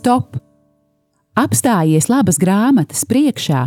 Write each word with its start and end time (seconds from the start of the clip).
Stop! 0.00 0.38
Apstājies 1.36 2.06
labas 2.08 2.38
grāmatas 2.40 3.02
priekšā 3.04 3.66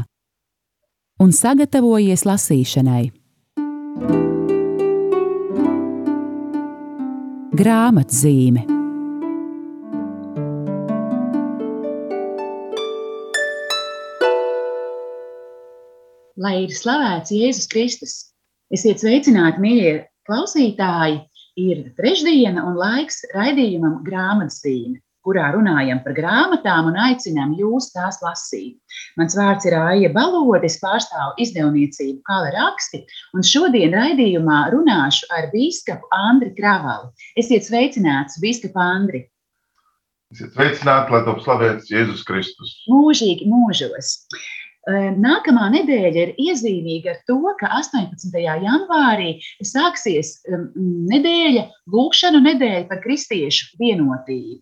un 1.22 1.34
sagatavojies 1.38 2.24
lasīšanai. 2.26 3.04
Grāmatzīme 7.62 8.66
Lai 16.42 16.56
ir 16.64 16.74
slavēts 16.74 17.38
Jēzus 17.38 17.70
Kristus, 17.70 18.18
esiet 18.74 19.06
sveicināti, 19.06 19.62
mīļie 19.62 19.96
klausītāji! 20.26 21.22
Ir 21.62 21.88
trešdiena 21.94 22.66
un 22.66 22.82
laiks 22.82 23.22
raidījumam 23.38 24.00
grāmatzīme 24.08 25.03
kurā 25.26 25.50
runājam 25.56 26.02
par 26.06 26.16
grāmatām 26.18 26.90
un 26.92 26.98
aicinām 27.08 27.54
jūs 27.60 27.92
tās 27.96 28.20
lasīt. 28.24 28.78
Mans 29.20 29.38
vārds 29.40 29.68
ir 29.70 29.76
Aija 29.80 30.12
Balode, 30.16 30.68
es 30.68 30.80
pārstāvu 30.84 31.36
izdevniecību 31.46 32.24
Kala 32.28 32.52
raksti, 32.56 33.04
un 33.36 33.46
šodien 33.48 33.96
raidījumā 33.96 34.64
runāšu 34.74 35.30
ar 35.36 35.50
bīskapu 35.54 36.10
Andri 36.18 36.52
Kravalu. 36.58 37.14
Esiet 37.40 37.70
sveicināts, 37.70 38.42
bīskapa 38.44 38.90
Andri! 38.98 39.26
Esiet 40.34 40.56
sveicināti, 40.58 41.14
lai 41.14 41.24
top 41.28 41.40
slavēts 41.46 41.94
Jēzus 41.94 42.26
Kristus! 42.28 42.76
Mūžīgi 42.90 43.48
mūžos! 43.52 44.18
Nākamā 45.24 45.70
nedēļa 45.72 46.24
ir 46.26 46.32
iezīmīga 46.44 47.14
ar 47.14 47.20
to, 47.30 47.38
ka 47.62 47.70
18. 47.78 48.34
janvārī 48.44 49.30
sāksies 49.64 50.42
nedēļa, 51.14 51.64
lūkšanu 51.94 52.42
nedēļa 52.50 52.90
par 52.90 53.00
kristiešu 53.06 53.78
vienotību. 53.80 54.60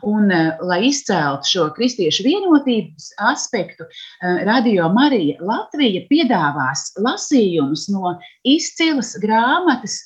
Un, 0.00 0.30
eh, 0.32 0.56
lai 0.64 0.80
izcēltu 0.88 1.48
šo 1.48 1.66
kristiešu 1.76 2.24
vienotības 2.24 3.10
aspektu, 3.28 3.84
eh, 3.84 4.40
Radio 4.48 4.88
Marija 4.88 5.36
Latvija 5.40 6.06
piedāvās 6.08 6.88
lasījumus 6.96 7.88
no 7.92 8.16
izcilas 8.44 9.12
grāmatas, 9.20 10.00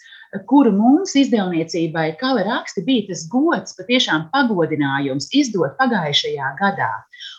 kuru 0.51 0.73
mums 0.75 1.15
izdevniecībai 1.17 2.19
Kala 2.19 2.43
raksti 2.45 2.83
bija 2.85 3.07
tas 3.13 3.23
gods, 3.31 3.77
patiešām 3.79 4.27
pagodinājums 4.35 5.31
izdot 5.33 5.79
pagājušajā 5.79 6.51
gadā. 6.61 6.93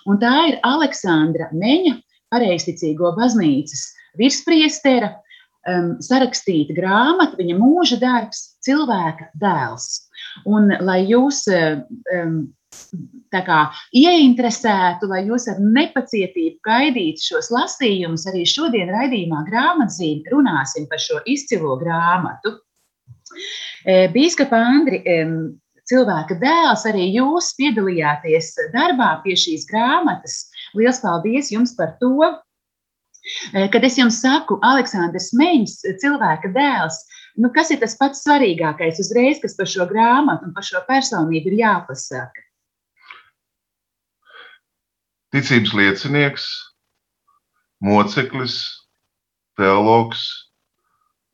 Un 0.08 0.17
tā 0.17 0.33
ir 0.49 0.59
Aleksandra 0.64 1.52
Meņa, 1.52 1.97
pareizticīgo 2.33 3.14
baznīcas 3.19 3.83
virspriestera, 4.17 5.14
um, 5.67 5.95
sarakstīta 6.03 6.75
grāmata, 6.77 7.38
viņa 7.39 7.59
mūža 7.59 7.99
darbs, 8.02 8.58
cilvēka 8.66 9.31
dēls. 9.41 10.06
Un, 10.45 10.69
lai 10.85 11.02
jūs 11.09 11.45
um, 11.49 12.39
kā, 13.31 13.59
ieinteresētu, 13.95 15.09
lai 15.09 15.23
jūs 15.27 15.47
ar 15.52 15.59
nepacietību 15.61 16.59
gaidītu 16.67 17.23
šos 17.31 17.52
lasījumus, 17.53 18.27
arī 18.30 18.45
šodien 18.47 18.91
raidījumā 18.93 19.43
grāmatzīmē 19.49 20.33
runāsim 20.33 20.88
par 20.89 21.02
šo 21.02 21.21
izcilo 21.25 21.77
grāmatu. 21.81 22.58
E, 23.85 24.08
Bīskapa 24.13 24.58
Andri, 24.58 25.02
cilvēka 25.88 26.39
dēls, 26.41 26.85
arī 26.89 27.11
jūs 27.15 27.53
piedalījāties 27.59 28.55
darbā 28.73 29.17
pie 29.23 29.38
šīs 29.39 29.67
grāmatas. 29.69 30.47
Lielas 30.75 31.02
paldies 31.03 31.52
jums 31.53 31.75
par 31.77 31.95
to! 32.02 32.33
E, 33.53 33.67
kad 33.71 33.83
es 33.83 33.97
jums 33.99 34.21
saku, 34.23 34.59
Aleksandrs 34.63 35.33
Meņš, 35.35 35.80
cilvēka 36.03 36.52
dēls, 36.55 37.02
Nu, 37.38 37.52
kas 37.53 37.69
ir 37.69 37.77
tas 37.81 37.93
pats 37.99 38.23
svarīgākais 38.25 38.97
uzreiz, 39.03 39.38
kas 39.43 39.53
par 39.57 39.69
šo 39.69 39.85
grāmatu 39.89 40.47
un 40.47 40.55
par 40.55 40.66
šo 40.66 40.81
personību 40.88 41.52
ir 41.52 41.59
jāpasaka? 41.59 42.45
Ticības 45.35 45.73
liecinieks, 45.77 46.47
moceklis, 47.83 48.55
teologs, 49.59 50.23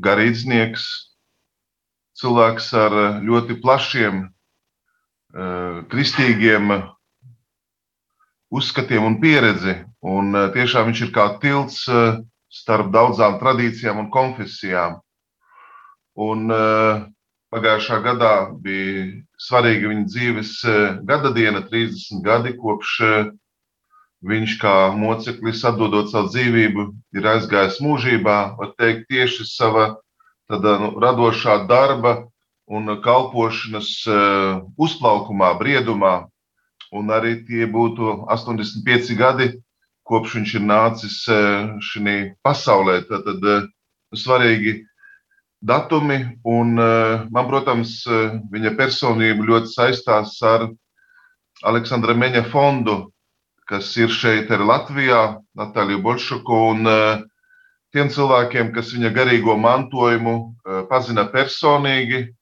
garīdznieks, 0.03 0.89
cilvēks 2.19 2.67
ar 2.81 2.97
ļoti 3.23 3.61
plašiem 3.63 4.25
uh, 4.25 5.85
kristīgiem 5.93 6.75
uzskatiem 8.53 9.07
un 9.07 9.17
pieredzi. 9.23 9.79
Un, 10.03 10.35
tiešām 10.51 10.91
viņš 10.91 11.05
ir 11.07 11.15
kā 11.15 11.29
tilts 11.39 11.85
starp 12.53 12.91
daudzām 12.93 13.39
tradīcijām 13.39 14.03
un 14.03 14.11
konfesijām. 14.13 14.99
Un 16.13 16.51
uh, 16.53 17.05
pagājušā 17.53 18.01
gadā 18.05 18.33
bija 18.61 19.05
svarīga 19.41 19.89
viņa 19.89 20.03
dzīves 20.09 20.51
uh, 20.67 20.99
gada 21.07 21.31
diena, 21.33 21.63
30 21.65 22.21
gadi 22.25 22.53
kopš 22.59 22.99
uh, 23.01 23.31
viņš 24.23 24.57
kā 24.61 24.75
moceklis, 24.95 25.63
atdodot 25.67 26.11
savu 26.11 26.31
dzīvību, 26.31 26.85
ir 27.17 27.27
aizgājis 27.33 27.81
mūžībā, 27.83 28.37
var 28.59 28.71
teikt, 28.79 29.09
tieši 29.11 29.47
sava 29.49 29.87
tāda, 30.51 30.77
nu, 30.79 30.93
radošā 31.03 31.63
darba 31.67 32.29
un 32.71 32.87
kalpošanas 33.03 33.91
uzplaukumā, 34.79 35.51
briedumā. 35.59 36.13
Un 36.93 37.09
arī 37.11 37.41
tie 37.43 37.65
būtu 37.67 38.23
85 38.31 39.11
gadi, 39.19 39.49
kopš 40.07 40.37
viņš 40.37 40.55
ir 40.55 40.65
nācis 40.69 41.19
šajā 41.89 42.17
pasaulē. 42.45 43.01
Tad, 43.09 43.27
tad 43.27 43.71
svarīgi 44.15 44.77
datumi. 45.63 46.39
Un, 46.43 46.77
eh, 46.79 47.25
man, 47.31 47.47
protams, 47.47 48.03
eh, 48.07 48.39
viņa 48.51 48.75
personība 48.77 49.47
ļoti 49.47 49.71
saistās 49.71 50.35
ar 50.43 50.69
Aleksandra 51.63 52.13
Meņa 52.13 52.43
fondu, 52.51 53.11
kas 53.67 53.95
ir 53.97 54.09
šeit 54.09 54.51
arī 54.51 54.67
Latvijā, 54.67 55.39
Natāliju 55.57 56.01
Bolšuku. 56.03 56.59
Un 56.71 56.87
eh, 56.87 57.23
tiem 57.93 58.09
cilvēkiem, 58.09 58.73
kas 58.73 58.91
viņa 58.93 59.13
garīgo 59.13 59.57
mantojumu 59.57 60.55
pazina 60.89 61.27
personīgi. 61.29 62.33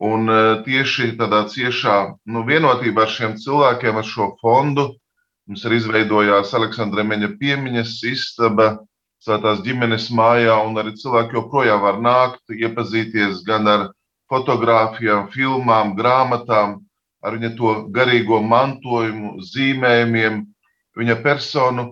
Un 0.00 0.26
tieši 0.64 1.14
tādā 1.16 1.44
ciešā 1.48 2.16
nu, 2.26 2.42
vienotībā 2.44 3.04
ar 3.04 3.08
šiem 3.12 3.36
cilvēkiem, 3.38 3.96
ar 3.96 4.04
šo 4.04 4.36
fondu, 4.40 4.96
mums 5.46 5.64
ir 5.64 5.76
izveidojās 5.76 6.54
Aleksandra 6.56 7.04
Meņa 7.04 7.36
piemiņas 7.38 7.92
istaba, 8.10 8.80
svētās 9.24 9.62
ģimenes 9.64 10.10
mājā, 10.12 10.56
un 10.68 10.76
arī 10.80 10.94
cilvēki 11.00 11.38
joprojām 11.38 11.80
var 11.84 12.00
nākt, 12.04 12.42
iepazīties 12.52 13.42
gan 13.46 13.68
ar 13.70 13.86
fotografijām, 14.30 15.30
filmām, 15.32 15.94
grāmatām, 15.96 16.80
ar 17.24 17.36
viņa 17.36 17.52
to 17.56 17.74
garīgo 17.94 18.40
mantojumu, 18.44 19.38
zīmējumiem, 19.48 20.42
viņa 20.98 21.20
personu. 21.24 21.86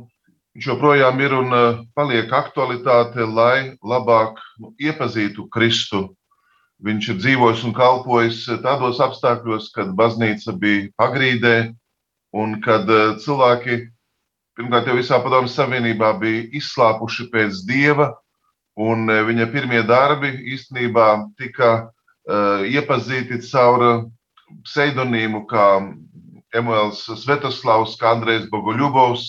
Viņš 0.52 0.66
joprojām 0.68 1.20
ir 1.24 1.32
un 1.32 1.54
eh, 1.56 1.78
paliek 1.96 2.32
aktualitāte, 2.36 3.24
lai 3.24 3.78
labāk 3.80 4.40
nu, 4.60 4.74
iepazītu 4.76 5.48
Kristu. 5.52 6.10
Viņš 6.84 7.08
ir 7.08 7.20
dzīvojis 7.22 7.62
un 7.64 7.72
kalpojis 7.72 8.42
tādos 8.64 9.00
apstākļos, 9.00 9.70
kad 9.72 9.94
baznīca 9.96 10.52
bija 10.52 10.90
pagrīdē, 11.00 11.56
un 12.36 12.58
kad 12.60 12.90
eh, 12.92 13.16
cilvēki 13.24 13.78
pirmkārt 14.58 14.88
jau 14.90 14.96
visā 14.98 15.18
Padomju 15.22 15.50
Savienībā 15.52 16.12
bija 16.20 16.46
izslāpuši 16.58 17.28
pēc 17.32 17.62
dieva, 17.68 18.10
un 18.80 19.08
e, 19.10 19.18
viņa 19.28 19.48
pirmie 19.52 19.82
darbi 19.88 20.30
īstenībā 20.54 21.08
tika 21.40 21.70
uh, 21.82 22.64
iepazīti 22.64 23.40
caur 23.50 24.08
pseidonīmu 24.64 25.44
kā 25.50 25.66
Emuēls 26.56 27.06
Svetoslavs, 27.22 27.96
kā 28.00 28.12
Andrejs 28.16 28.48
Boguļubovs. 28.52 29.28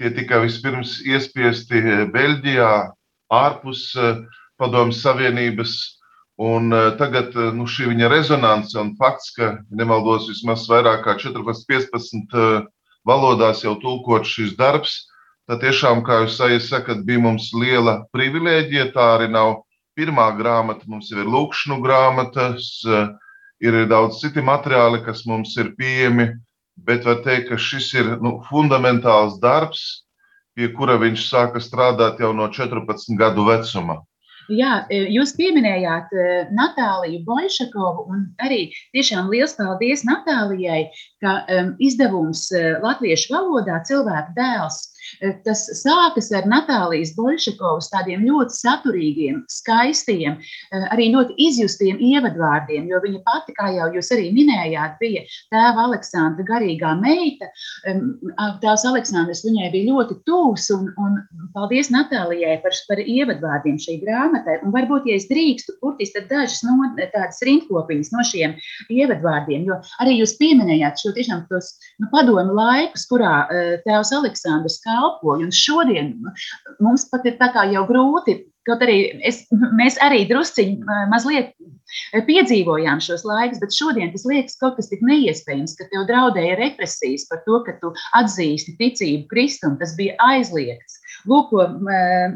Tie 0.00 0.10
tika 0.10 0.40
vispirms 0.42 0.96
iespiesti 1.06 1.82
Beļģijā, 2.14 2.70
ārpus 3.30 3.90
Padomju 4.58 4.96
Savienības. 4.96 5.74
Un 6.42 6.72
tagad 6.98 7.36
nu, 7.54 7.68
šī 7.70 7.92
viņa 7.92 8.08
rezonance 8.10 8.74
un 8.80 8.94
fakts, 8.98 9.30
ka 9.36 9.52
nemaldos 9.70 10.26
vismaz 10.32 10.64
vairāk 10.66 11.04
kā 11.04 11.14
14, 11.20 11.68
15 11.70 12.72
valodās 13.08 13.64
jau 13.64 13.74
tulkot 13.80 14.26
šis 14.28 14.54
darbs. 14.58 15.04
Tad 15.48 15.60
tiešām, 15.60 16.00
kā 16.06 16.22
jūs 16.24 16.68
sakat, 16.70 17.04
bija 17.04 17.20
mums 17.20 17.50
liela 17.52 18.04
privilēģija. 18.16 18.92
Tā 18.94 19.08
arī 19.18 19.28
nav 19.32 19.60
pirmā 19.96 20.30
grāmata, 20.38 20.88
mums 20.88 21.10
ir 21.12 21.28
lūkšanu 21.28 21.82
grāmatas, 21.84 22.70
ir 23.60 23.76
daudz 23.90 24.22
citi 24.22 24.42
materiāli, 24.42 25.02
kas 25.04 25.26
mums 25.28 25.56
ir 25.60 25.74
pieejami. 25.78 26.32
Bet 26.74 27.04
var 27.06 27.20
teikt, 27.22 27.52
ka 27.52 27.60
šis 27.60 27.92
ir 27.94 28.08
nu, 28.24 28.40
fundamentāls 28.48 29.36
darbs, 29.42 29.84
pie 30.56 30.72
kura 30.74 30.96
viņš 30.98 31.28
sāka 31.28 31.62
strādāt 31.62 32.18
jau 32.24 32.32
no 32.34 32.48
14 32.50 33.14
gadu 33.20 33.46
vecuma. 33.46 34.00
Jā, 34.52 34.84
e, 34.92 34.98
jūs 35.14 35.32
pieminējāt 35.38 36.12
e, 36.12 36.24
Natāliju 36.52 37.22
Boļšakovu, 37.24 38.04
un 38.12 38.24
arī 38.44 38.66
tiešām 38.92 39.30
liels 39.32 39.56
paldies 39.56 40.04
Natālijai, 40.04 40.90
ka 41.24 41.38
um, 41.48 41.70
izdevums 41.80 42.50
e, 42.52 42.74
latviešu 42.84 43.32
valodā 43.32 43.80
cilvēka 43.88 44.36
dēls 44.36 44.82
tas 45.44 45.64
sākas 45.80 46.30
ar 46.36 46.48
Natālijas 46.50 47.14
Bolšakovas 47.16 47.90
tādiem 47.92 48.24
ļoti 48.28 48.56
saturīgiem, 48.58 49.42
skaistiem, 49.52 50.38
arī 50.94 51.10
ļoti 51.14 51.36
izjustiem 51.48 52.00
ievadvārdiem, 52.02 52.88
jo 52.90 53.00
viņa 53.04 53.22
pati, 53.26 53.54
kā 53.56 53.70
jau 53.74 53.90
jūs 53.96 54.10
arī 54.14 54.30
minējāt, 54.34 54.96
bija 55.00 55.24
tēva 55.52 55.86
Aleksandra 55.88 56.46
garīgā 56.48 56.94
meita. 57.00 57.50
Tēvs 58.62 58.86
Aleksandrs 58.90 59.44
viņai 59.46 59.70
bija 59.74 59.92
ļoti 59.92 60.18
tūs, 60.28 60.68
un, 60.74 60.90
un 61.00 61.18
paldies 61.56 61.90
Natālijai 61.94 62.56
par, 62.64 62.76
par 62.88 63.02
ievadvārdiem 63.02 63.78
šī 63.80 63.98
grāmatai. 64.04 64.60
Un 64.64 64.74
varbūt, 64.74 65.08
ja 65.10 65.18
es 65.18 65.28
drīkstu, 65.30 65.76
kurtis 65.82 66.14
tad 66.14 66.28
dažas 66.32 66.62
no 66.66 66.76
tādas 66.98 67.42
rindkopiņas 67.44 68.12
no 68.14 68.24
šiem 68.26 68.56
ievadvārdiem, 68.92 69.66
jo 69.68 69.78
arī 70.02 70.18
jūs 70.20 70.36
pieminējāt 70.40 71.02
šo 71.02 71.14
tiešām 71.16 71.44
tos 71.50 71.74
nu, 72.02 72.08
padomu 72.12 72.56
laikus, 72.56 73.06
kurā 73.10 73.34
tēvs 73.86 74.12
Aleksandrs 74.18 74.80
kalpoja. 74.94 75.44
Un 75.44 75.54
šodien 75.54 76.14
mums 76.80 77.08
pat 77.10 77.26
ir 77.26 77.38
tā 77.42 77.50
kā 77.54 77.66
jau 77.74 77.84
grūti, 77.90 78.38
kaut 78.64 78.82
arī 78.84 78.98
es, 79.26 79.42
mēs 79.76 79.98
arī 80.04 80.24
drusciņi 80.30 80.88
mazliet 81.12 81.52
piedzīvojām 82.28 83.02
šos 83.04 83.24
laikus, 83.28 83.60
bet 83.62 83.76
šodien 83.76 84.12
tas 84.14 84.24
liekas 84.28 84.58
kaut 84.60 84.78
kas 84.78 84.90
tik 84.90 85.04
neiespējams, 85.04 85.76
ka 85.78 85.88
tev 85.92 86.06
draudēja 86.08 86.58
represijas 86.62 87.26
par 87.30 87.42
to, 87.46 87.60
ka 87.66 87.76
tu 87.82 87.92
atzīsti 88.18 88.76
ticību 88.80 89.28
Kristum. 89.32 89.78
Tas 89.80 89.94
bija 89.98 90.16
aizliegts. 90.32 91.00
Lūk, 91.28 91.52
ko 91.52 91.68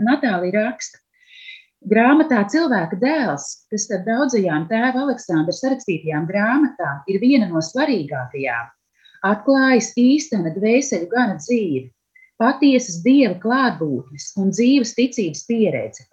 Natālija 0.04 0.64
raksta. 0.68 1.00
Grāmatā 1.88 2.40
Cilvēka 2.50 2.96
dēls, 2.98 3.44
kas 3.70 3.84
starp 3.86 4.02
daudzajām 4.08 4.64
tēva 4.66 5.04
Aleksandra 5.04 5.54
sarakstītajām 5.54 6.26
grāmatām 6.26 7.04
ir 7.06 7.20
viena 7.22 7.46
no 7.46 7.62
svarīgākajām, 7.62 8.72
atklājas 9.28 9.92
īstena 9.94 10.50
dvēseli 10.56 11.06
gana 11.12 11.36
dzīve, 11.38 11.86
patiesas 12.40 13.02
dieva 13.04 13.34
klātbūtnes 13.42 14.32
un 14.40 14.52
dzīves 14.54 14.94
ticības 14.98 15.44
pieredze. 15.48 16.06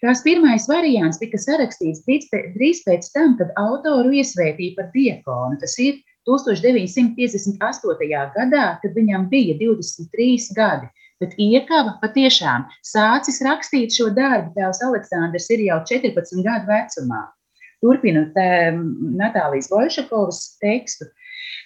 Tās 0.00 0.22
pirmais 0.24 0.64
variants 0.70 1.18
tika 1.20 1.38
sarakstīts 1.40 2.04
drīz 2.06 2.78
pēc 2.86 3.10
tam, 3.12 3.34
kad 3.36 3.50
autoru 3.60 4.14
iesvētīja 4.16 4.76
par 4.78 4.88
diakonu. 4.94 5.58
Tas 5.60 5.76
ir 5.82 5.98
1958. 6.28 8.08
gadā, 8.36 8.66
kad 8.80 8.96
viņam 8.96 9.28
bija 9.32 9.58
23 9.60 10.56
gadi. 10.56 10.88
Bet 11.20 11.34
iekava 11.36 11.98
patiešām 12.00 12.64
sācis 12.86 13.42
rakstīt 13.44 13.92
šo 13.92 14.08
darbu. 14.16 14.54
Tēvs 14.56 14.80
Aleksandrs 14.86 15.50
ir 15.52 15.66
jau 15.66 15.82
14 15.90 16.40
gadu 16.46 16.70
vecumā. 16.70 17.26
Turpinot 17.84 18.36
Natālijas 19.20 19.68
Bolšakovas 19.72 20.40
tekstu, 20.64 21.04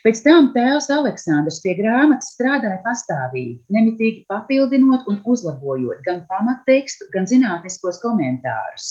Pēc 0.04 0.18
tam 0.20 0.50
tēvs 0.52 0.90
Aleksandrs 0.92 1.62
pie 1.64 1.72
grāmatas 1.78 2.34
strādāja 2.34 2.82
pastāvīgi, 2.84 3.54
nemitīgi 3.72 4.26
papildinot 4.28 5.06
un 5.08 5.22
uzlabojot 5.24 6.02
gan 6.04 6.20
pamattekstu, 6.28 7.08
gan 7.14 7.24
zinātniskos 7.30 8.02
komentārus. 8.02 8.90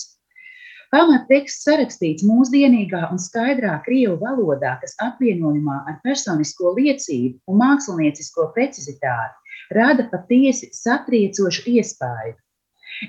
Pamatteksts 0.90 1.68
sarakstīts 1.68 2.26
mūsdienīgā 2.26 3.04
un 3.14 3.22
skaidrā 3.22 3.76
krievu 3.86 4.18
valodā, 4.20 4.74
kas 4.82 4.98
apvienojumā 5.06 5.80
ar 5.90 6.02
personisko 6.02 6.74
liecību 6.80 7.38
un 7.46 7.62
māksliniecisko 7.62 8.50
precizitāti 8.58 9.78
rada 9.78 10.10
patiesi 10.10 10.72
satriecošu 10.74 11.68
iespēju. 11.78 12.34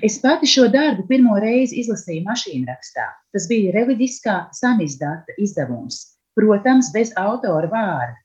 Es 0.06 0.22
pati 0.22 0.46
šo 0.50 0.70
darbu 0.70 1.08
pirmo 1.10 1.40
reizi 1.42 1.82
izlasīju 1.82 2.22
mašīnrakstā. 2.26 3.06
Tas 3.34 3.46
bija 3.50 3.74
reliģiskā 3.74 4.44
samizdata 4.54 5.34
izdevums, 5.42 6.15
protams, 6.38 6.92
bez 6.94 7.12
autora 7.20 7.68
vārda. 7.72 8.16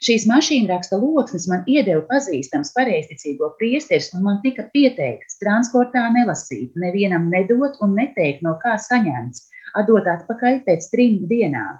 Šīs 0.00 0.24
mašīnraksta 0.28 0.96
lokus 0.96 1.44
man 1.50 1.66
iedeva 1.68 2.00
pazīstams 2.08 2.70
pareizticīgo 2.76 3.50
priesteris, 3.58 4.08
un 4.16 4.22
man 4.24 4.38
tika 4.44 4.64
pieteikts 4.72 5.36
transportā 5.42 6.06
nelasīt, 6.14 6.72
nevienam 6.84 7.28
nedot 7.32 7.76
un 7.84 7.92
neteikt, 7.98 8.40
no 8.46 8.54
kā 8.62 8.78
saņemts, 8.80 9.44
atdot 9.76 10.08
atpakaļ 10.08 10.62
pēc 10.68 10.88
trim 10.94 11.18
dienām. 11.32 11.76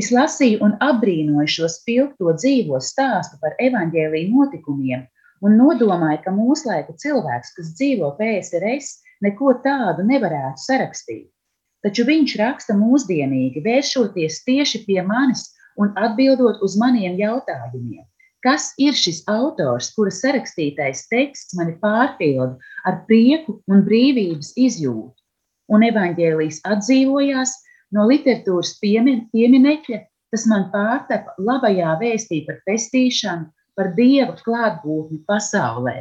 Es 0.00 0.08
lasīju 0.16 0.62
un 0.64 0.78
apbrīnoju 0.86 1.50
šo 1.56 1.68
spilgto 1.68 2.32
dzīvo 2.38 2.80
stāstu 2.80 3.36
par 3.42 3.58
evaņģēlīju 3.66 4.32
notikumiem, 4.32 5.04
un 5.44 5.60
nodomāja, 5.60 6.22
ka 6.24 6.32
mūslaiku 6.32 6.96
cilvēks, 7.04 7.52
kas 7.58 7.74
dzīvo 7.76 8.14
PSRS, 8.16 9.02
neko 9.26 9.58
tādu 9.66 10.08
nevarētu 10.08 10.64
sarakstīt. 10.64 11.28
Taču 11.84 12.06
viņš 12.08 12.36
raksta 12.40 12.76
mūsdienīgi, 12.78 13.60
vēršoties 13.64 14.40
tieši 14.46 14.84
pie 14.86 15.02
manis 15.04 15.50
un 15.80 15.92
atbildot 16.00 16.62
uz 16.64 16.78
maniem 16.80 17.18
jautājumiem. 17.20 18.06
Kas 18.44 18.70
ir 18.80 18.96
šis 18.96 19.22
autors, 19.30 19.90
kura 19.96 20.12
sarakstītais 20.12 21.06
teksts 21.08 21.56
mani 21.56 21.76
pārpilda 21.80 22.58
ar 22.88 22.98
prieku 23.08 23.58
un 23.72 23.84
brīvības 23.86 24.52
izjūtu? 24.60 25.16
Un 25.72 25.84
evaņģēlijas 25.86 26.60
atdzīvojās 26.68 27.54
no 27.96 28.04
literatūras 28.10 28.74
pieminekļa, 28.82 30.00
tas 30.34 30.44
man 30.50 30.68
pārtapa 30.74 31.32
labajā 31.40 31.94
vēstī 32.02 32.42
par 32.48 32.60
pestīšanu, 32.68 33.48
par 33.78 33.94
Dieva 33.96 34.36
klātbūtni 34.44 35.22
pasaulē. 35.28 35.96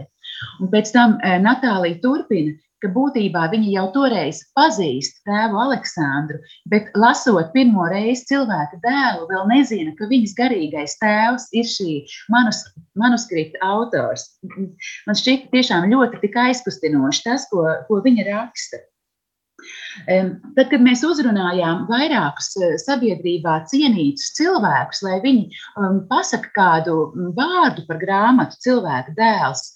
Un 0.62 0.69
pēc 0.74 0.91
tam 0.94 1.15
eh, 1.24 1.39
Natālija 1.41 2.01
turpina, 2.03 2.53
ka 2.83 2.91
būtībā 2.94 3.47
viņa 3.53 3.71
jau 3.77 3.85
toreiz 3.95 4.44
pazīst 4.57 5.21
tēvu 5.27 5.59
Aleksandru, 5.65 6.39
bet 6.71 6.91
lasot 7.00 7.53
pirmo 7.56 7.88
reizi 7.91 8.27
cilvēka 8.33 8.81
dēlu, 8.83 9.27
vēl 9.31 9.50
nezina, 9.56 9.95
ka 9.97 10.09
viņas 10.12 10.38
garīgais 10.39 10.97
tēvs 11.01 11.50
ir 11.56 11.69
šī 11.69 12.00
manus, 12.33 12.63
manuskripta 13.00 13.63
autors. 13.74 14.30
Man 15.07 15.19
šķiet 15.19 15.50
tiešām 15.56 15.91
ļoti 15.94 16.33
aizkustinoši 16.47 17.30
tas, 17.30 17.47
ko, 17.51 17.65
ko 17.88 18.01
viņa 18.03 18.27
raksta. 18.31 18.83
Tad, 20.03 20.65
kad 20.71 20.81
mēs 20.83 21.03
uzrunājām 21.06 21.86
vairākus 21.89 22.50
eh, 22.59 22.75
sabiedrībā 22.81 23.59
cienītus 23.69 24.33
cilvēkus, 24.38 25.03
lai 25.06 25.19
viņi 25.24 25.45
um, 25.79 26.01
pasaka 26.09 26.50
kādu 26.57 26.97
vārdu 27.38 27.86
par 27.88 28.01
grāmatu 28.01 28.59
cilvēka 28.65 29.13
dēls, 29.19 29.68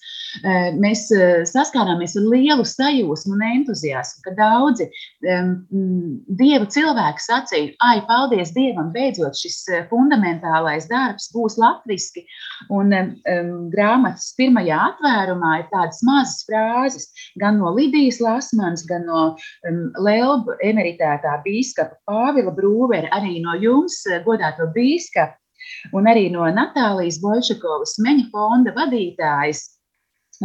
mēs 0.78 1.08
saskārāmies 1.50 2.16
ar 2.20 2.28
lielu 2.32 2.66
sajūsmu 2.68 3.36
un 3.36 3.44
entuziasmu, 3.48 4.24
ka 4.26 4.34
daudzi 4.38 4.88
um, 5.34 5.54
dieva 6.40 6.68
cilvēki 6.74 7.24
sacīja, 7.24 7.74
ai, 7.86 8.02
paldies 8.08 8.54
Dievam, 8.56 8.92
beidzot 8.96 9.38
šis 9.40 9.60
fundamentālais 9.92 10.90
darbs 10.92 11.30
būs 11.34 11.58
latviski. 11.62 12.26
Un 12.74 12.94
um, 12.94 13.52
grāmatas 13.74 14.34
pirmajā 14.38 14.80
atvērumā 14.92 15.54
ir 15.62 15.68
tādas 15.72 16.04
mazas 16.08 16.46
frāzes 16.48 17.10
gan 17.42 17.60
no 17.62 17.74
Lidijas 17.76 18.22
Lasmanas, 18.24 18.86
gan 18.88 19.06
no 19.08 19.24
um, 19.70 19.82
Lelba 20.04 20.58
emeritētā 20.66 21.40
bīskapa 21.46 21.98
Pāvila 22.08 22.54
Brūvera, 22.56 23.12
arī 23.16 23.42
no 23.44 23.58
jums, 23.62 24.02
godāto 24.26 24.70
bīskapu, 24.76 25.38
un 25.98 26.08
arī 26.10 26.28
no 26.34 26.46
Natālijas 26.54 27.20
Bolšakovas 27.24 27.98
meņa 28.04 28.30
fonda 28.34 28.74
vadītājas 28.76 29.66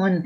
Un 0.00 0.22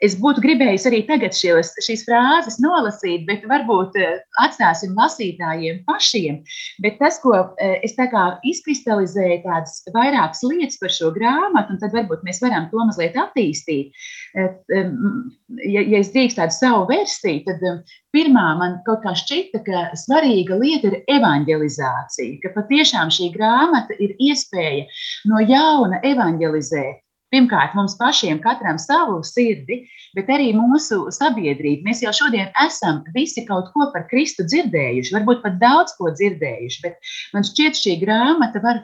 es 0.00 0.14
būtu 0.16 0.40
gribējis 0.40 0.86
arī 0.88 1.00
tagad 1.08 1.34
šies, 1.36 1.74
šīs 1.84 2.06
frāzes 2.06 2.56
nolasīt, 2.62 3.26
bet 3.28 3.44
varbūt 3.48 3.98
eh, 4.00 4.20
atstāsim 4.40 4.94
lasītājiem 4.96 5.82
pašiem. 5.88 6.40
Bet 6.80 6.96
tas, 7.02 7.18
ko 7.20 7.34
eh, 7.36 7.76
es 7.84 7.96
tā 7.98 8.06
kā 8.12 8.24
izkristalizēju, 8.48 9.42
tādas 9.44 9.82
vairākas 9.92 10.40
lietas 10.46 10.80
par 10.80 10.94
šo 10.94 11.10
grāmatu, 11.16 11.74
un 11.74 11.82
tad 11.82 11.96
varbūt 11.96 12.24
mēs 12.24 12.40
varam 12.44 12.70
to 12.72 12.80
mazliet 12.88 13.18
attīstīt. 13.20 13.92
Ja, 14.32 15.82
ja 15.82 15.98
es 15.98 16.12
drīkstu 16.14 16.38
tādu 16.38 16.54
savu 16.54 16.86
versiju, 16.88 17.42
tad 17.48 17.84
pirmā 18.14 18.46
man 18.60 18.78
kaut 18.86 19.02
kā 19.04 19.12
šķita, 19.18 19.62
ka 19.66 19.84
svarīga 19.98 20.56
lieta 20.60 20.92
ir 20.92 20.98
evanģelizācija, 21.18 22.40
ka 22.44 22.54
patiešām 22.56 23.12
šī 23.12 23.32
grāmata 23.36 23.98
ir 23.98 24.14
iespēja 24.30 24.86
no 25.28 25.42
jauna 25.44 26.00
evanģelizēt 26.06 27.02
Pirmkārt, 27.30 27.76
mums 27.78 27.94
pašiem 27.98 28.40
katram 28.42 28.78
savu 28.82 29.20
sirdi, 29.26 29.84
bet 30.18 30.30
arī 30.34 30.48
mūsu 30.56 31.04
sabiedrība. 31.14 31.86
Mēs 31.86 32.02
jau 32.02 32.10
šodien 32.16 32.50
esam 32.64 33.04
visi 33.14 33.44
kaut 33.46 33.70
ko 33.74 33.86
par 33.94 34.08
Kristu 34.10 34.46
dzirdējuši, 34.50 35.14
varbūt 35.14 35.44
pat 35.44 35.60
daudz 35.62 35.94
ko 35.98 36.10
dzirdējuši, 36.10 36.82
bet 36.82 37.12
man 37.36 37.46
šķiet, 37.46 37.78
šī 37.78 37.96
grāmata 38.02 38.62
var 38.64 38.82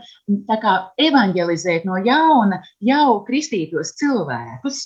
kā, 0.63 0.77
evanģelizēt 1.09 1.89
no 1.91 1.99
jauna 2.07 2.63
jau 2.87 3.19
kristītos 3.27 3.97
cilvēkus. 3.99 4.85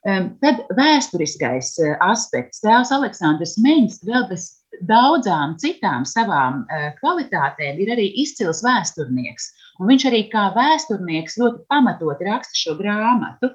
Tad 0.00 0.62
vēsturiskais 0.72 1.74
eh, 1.84 1.96
aspekts. 2.00 2.62
Tēvs 2.64 2.92
Aleksandrs 2.96 3.58
Meņš 3.60 3.98
vēl 4.08 4.28
bez 4.30 4.46
daudzām 4.88 5.58
citām 5.60 6.06
savām 6.08 6.62
eh, 6.72 6.86
kvalitātēm 7.00 7.80
ir 7.84 7.92
arī 7.96 8.06
izcils 8.22 8.62
vēsturnieks. 8.64 9.50
Un 9.80 9.88
viņš 9.88 10.06
arī 10.10 10.22
kā 10.32 10.50
vēsturnieks 10.56 11.38
ļoti 11.40 11.64
pamatot 11.72 12.20
raksta 12.26 12.58
šo 12.58 12.76
grāmatu. 12.78 13.54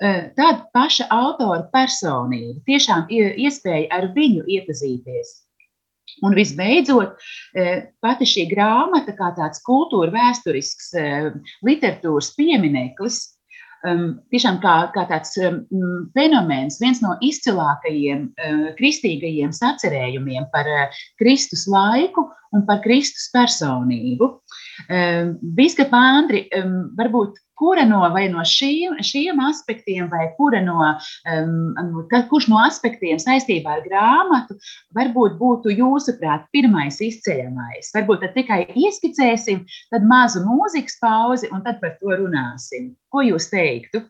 Tad 0.00 0.64
paša 0.74 1.06
autora 1.14 1.68
personība, 1.72 2.58
tiešām 2.66 3.06
iespēja 3.12 3.86
ar 3.94 4.08
viņu 4.16 4.42
iepazīties. 4.56 5.34
Un 6.24 6.34
visbeidzot, 6.36 7.14
pati 8.02 8.26
šī 8.28 8.48
grāmata, 8.50 9.14
kā 9.18 9.30
tāds 9.36 9.62
kultūra 9.66 10.12
vēsturisks 10.14 10.90
literatūras 11.66 12.32
piemineklis, 12.38 13.20
um, 13.86 14.04
tiešām 14.34 14.60
kā, 14.62 14.74
kā 14.94 15.06
tāds 15.10 15.34
um, 15.42 15.62
fenomens, 16.16 16.80
viens 16.82 17.00
no 17.04 17.14
izcilākajiem 17.24 18.28
kristīgajiem 18.78 19.54
sacerējumiem 19.54 20.48
par 20.54 20.70
Kristus 21.20 21.66
laiku 21.70 22.28
un 22.54 22.66
par 22.68 22.82
Kristus 22.84 23.30
personību. 23.34 24.30
Um, 24.88 25.34
Biskupa 25.56 25.98
Andri, 26.18 26.44
um, 26.58 26.76
varbūt 26.98 27.38
kura 27.58 27.84
no, 27.86 28.02
no 28.32 28.44
šiem, 28.46 28.96
šiem 29.02 29.40
aspektiem, 29.46 30.08
vai 30.10 30.26
kura 30.36 30.60
no, 30.64 30.90
um, 31.30 32.00
kurš 32.30 32.48
no 32.50 32.58
aspektiem 32.62 33.20
saistībā 33.22 33.78
ar 33.78 33.84
grāmatu, 33.86 34.58
varbūt 34.96 35.38
būtu 35.38 35.74
jūsuprāt 35.78 36.48
pirmais 36.54 37.00
izceļamais? 37.00 37.92
Varbūt 37.94 38.24
tad 38.26 38.34
tikai 38.38 38.64
ieskicēsim, 38.74 39.62
tad 39.94 40.08
mazu 40.10 40.44
mūzikas 40.46 40.98
pauzi 41.02 41.52
un 41.52 41.62
tad 41.66 41.80
par 41.82 41.96
to 42.00 42.18
runāsim. 42.18 42.92
Ko 43.14 43.22
jūs 43.24 43.50
teiktu? 43.52 44.02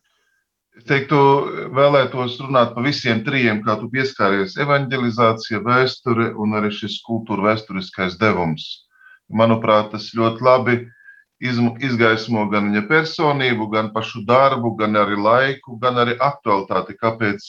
Teiktu, 0.88 1.18
vēlētos 1.71 2.40
runāt 2.42 2.73
par 2.75 2.83
visiem 2.83 3.21
trijiem, 3.23 3.61
kā 3.62 3.76
tu 3.78 3.87
pieskāries- 3.92 4.56
evanģelizācija, 4.64 5.61
vēsture 5.62 6.33
un 6.35 6.56
arī 6.59 6.73
šis 6.75 6.97
kultūra 7.06 7.52
vēsturiskais 7.52 8.18
devums. 8.18 8.64
Manuprāt, 9.32 9.92
tas 9.94 10.10
ļoti 10.16 10.44
labi 10.44 10.76
izgaismo 11.44 12.46
gan 12.52 12.70
viņa 12.70 12.84
personību, 12.88 13.68
gan 13.72 13.90
pašu 13.92 14.24
darbu, 14.28 14.74
gan 14.78 14.96
arī 14.96 15.16
laiku, 15.18 15.78
gan 15.80 15.98
arī 16.00 16.16
aktualitāti, 16.20 16.96
kāpēc 17.00 17.46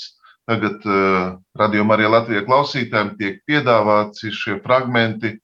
tagad 0.49 0.83
uh, 0.85 1.35
radījumā 1.57 1.97
arī 1.97 2.09
Latvijas 2.09 2.47
klausītājiem 2.47 3.13
tiek 3.19 3.37
piedāvāti 3.49 4.31
šie 4.33 4.59
fragmenti. 4.63 5.35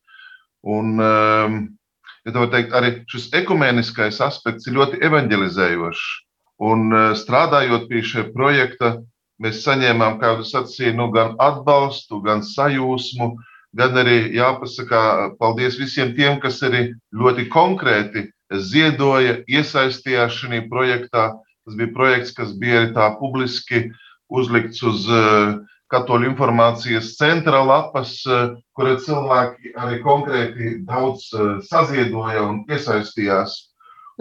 Un, 0.61 0.97
um, 1.01 1.61
ja 2.25 2.33
tā 2.33 2.43
var 2.43 2.51
teikt, 2.53 2.75
arī 2.77 2.91
šis 3.09 3.31
ekumeniskais 3.41 4.21
aspekts 4.21 4.67
ir 4.67 4.77
ļoti 4.77 5.01
evanģelizējošs. 5.07 6.03
Un 6.61 6.91
uh, 6.93 7.07
strādājot 7.17 7.87
pie 7.89 8.03
šī 8.05 8.27
projekta, 8.35 8.99
mēs 9.41 9.63
saņēmām, 9.65 10.19
kā 10.21 10.35
jau 10.35 10.45
sacīju, 10.45 10.93
nu, 10.99 11.09
gan 11.13 11.33
atbalstu, 11.41 12.21
gan 12.21 12.45
sajūsmu, 12.45 13.31
gan 13.77 13.97
arī 14.01 14.17
jāpasaka 14.35 15.01
paldies 15.39 15.79
visiem 15.79 16.13
tiem, 16.17 16.39
kas 16.43 16.61
arī 16.67 16.91
ļoti 17.15 17.47
konkrēti 17.51 18.27
ziedoja, 18.51 19.41
iesaistījās 19.47 20.41
šajā 20.41 20.65
projektā. 20.71 21.31
Tas 21.65 21.77
bija 21.77 21.93
projekts, 21.95 22.33
kas 22.35 22.55
bija 22.57 22.81
arī 22.81 22.93
tā 22.95 23.11
publiski 23.19 23.89
uzlikts 24.31 24.81
uz 24.83 25.05
uh, 25.11 25.59
Katoļu 25.91 26.29
informācijas 26.31 27.13
centra 27.19 27.59
lapas, 27.67 28.15
uh, 28.25 28.55
kura 28.75 28.95
cilvēki 28.95 29.73
arī 29.75 29.99
konkrēti 30.03 30.77
daudz 30.87 31.27
uh, 31.35 31.59
saziedoja 31.67 32.45
un 32.47 32.63
iesaistījās. 32.71 33.70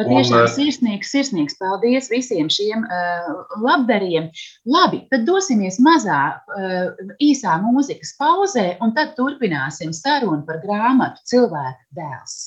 Patiešām 0.01 0.47
sirsnīgs, 0.55 1.11
sirsnīgs 1.13 1.59
paldies 1.61 2.09
visiem 2.13 2.49
šiem 2.53 2.87
uh, 2.87 3.31
labdariem. 3.61 4.31
Labi, 4.69 5.03
tad 5.13 5.27
dosimies 5.29 5.81
mazā, 5.85 6.21
uh, 6.41 7.11
īsā 7.23 7.59
mūzikas 7.65 8.15
pauzē, 8.21 8.67
un 8.81 8.95
tad 8.97 9.13
turpināsim 9.19 9.93
sarunu 9.97 10.43
par 10.49 10.63
grāmatu 10.65 11.23
Cilvēka 11.29 12.01
dēls. 12.01 12.39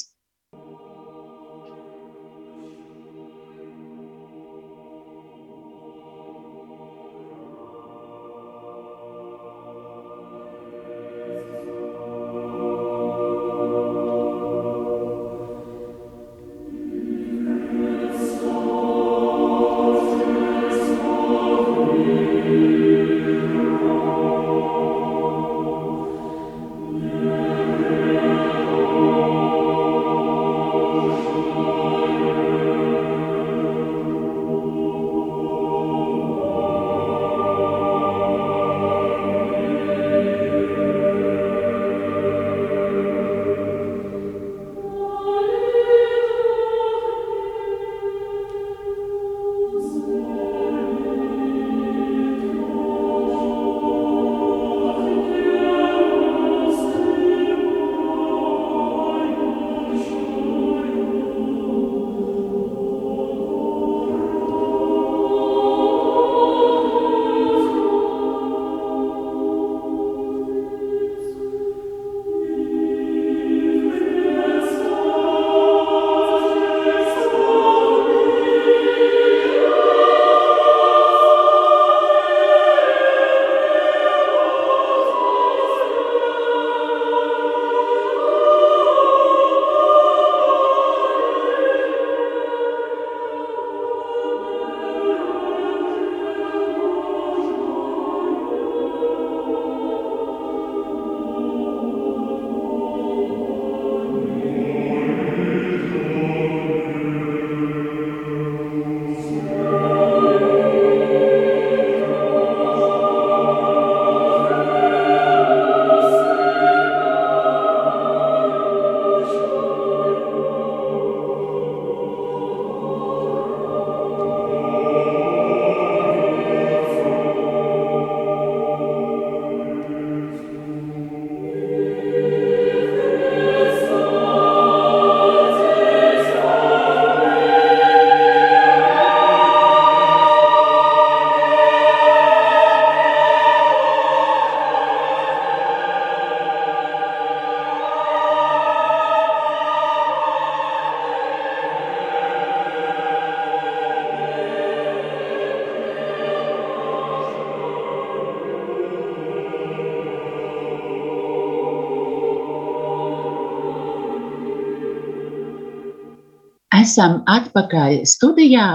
Esam 166.93 167.23
atpakaļ 167.25 168.03
studijā. 168.05 168.67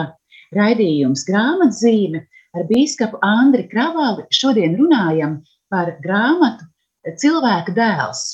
Raidījums 0.57 1.21
grāmatzīme 1.29 2.25
ar 2.59 2.65
biskupu 2.67 3.21
Andri 3.23 3.69
Kravali. 3.71 4.25
Šodien 4.35 4.75
runājam 4.75 5.37
par 5.71 5.93
grāmatu 6.03 6.67
Cilvēka 7.23 7.77
dēls, 7.77 8.25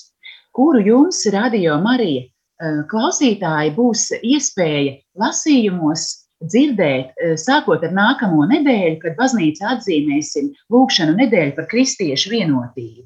kuru 0.56 0.80
jums, 0.86 1.20
Radio 1.34 1.76
Marija 1.84 2.22
eh, 2.24 2.80
klausītāji, 2.88 3.74
būs 3.76 4.06
iespēja 4.22 4.96
lasījumos 5.20 6.08
dzirdēt, 6.40 7.12
eh, 7.20 7.36
sākot 7.44 7.84
ar 7.84 7.92
nākamo 7.92 8.48
nedēļu, 8.56 8.96
kad 9.04 9.20
baznīca 9.20 9.74
atzīmēsim 9.76 10.48
lūkšanu 10.72 11.18
nedēļu 11.20 11.58
par 11.60 11.68
kristiešu 11.68 12.32
vienotību. 12.32 13.04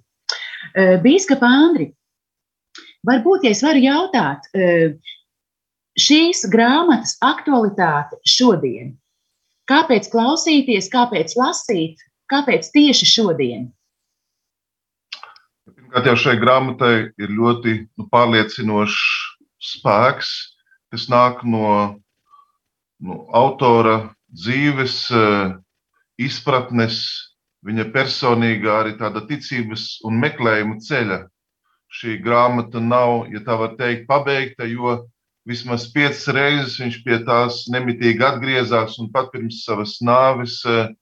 Eh, 0.76 0.96
Bīskapa 1.02 1.50
Andri, 1.66 1.90
varbūt, 3.02 3.50
ja 3.50 3.56
es 3.58 3.66
varu 3.66 3.82
jautāt, 3.82 4.46
šīs 5.98 6.44
grāmatas 6.52 7.16
aktualitāte 7.24 8.18
šodien. 8.26 8.94
Kāpēc 9.68 10.08
klausīties, 10.12 10.88
kāpēc 10.92 11.34
lasīt, 11.36 12.00
kāpēc 12.32 12.70
tieši 12.72 13.08
šodien? 13.08 13.66
Pirmkārt, 15.68 16.08
jau 16.08 16.16
šai 16.24 16.36
grāmatai 16.40 16.94
ir 17.20 17.32
ļoti 17.32 17.74
nu, 17.84 18.06
pārliecinošs 18.12 19.00
spēks, 19.58 20.30
kas 20.92 21.08
nāk 21.12 21.42
no, 21.44 21.98
no 23.00 23.18
autora 23.36 24.14
dzīves, 24.32 24.96
eh, 25.12 25.52
izpratnes, 26.20 27.02
viņa 27.64 27.88
personīgā 27.92 28.80
arī 28.82 28.96
tāda 29.00 29.24
ticības 29.28 29.98
un 30.06 30.20
meklējuma 30.22 30.78
ceļa. 30.84 31.20
Šī 31.88 32.18
grāmata 32.22 32.80
nav, 32.84 33.28
ja 33.32 33.40
tā 33.44 33.56
var 33.58 33.74
teikt, 33.80 34.06
pabeigta, 34.08 34.68
jo 34.68 35.08
vismaz 35.48 35.88
piecas 35.94 36.26
reizes 36.34 36.78
viņš 36.80 37.00
pie 37.06 37.18
tās 37.26 37.64
nemitīgi 37.72 38.24
atgriezās 38.24 38.98
un 39.02 39.10
pat 39.14 39.32
pirms 39.32 39.62
savas 39.64 39.96
nāves 40.04 40.60
eh, 40.68 40.92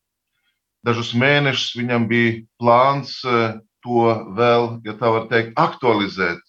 dažus 0.87 1.13
mēnešus 1.19 1.77
viņam 1.81 2.09
bija 2.11 2.41
plāns 2.63 3.19
eh, 3.27 3.59
to 3.83 4.09
vēl, 4.39 4.81
ja 4.87 4.97
tā 4.99 5.13
var 5.15 5.29
teikt, 5.31 5.55
aktualizēt. 5.59 6.43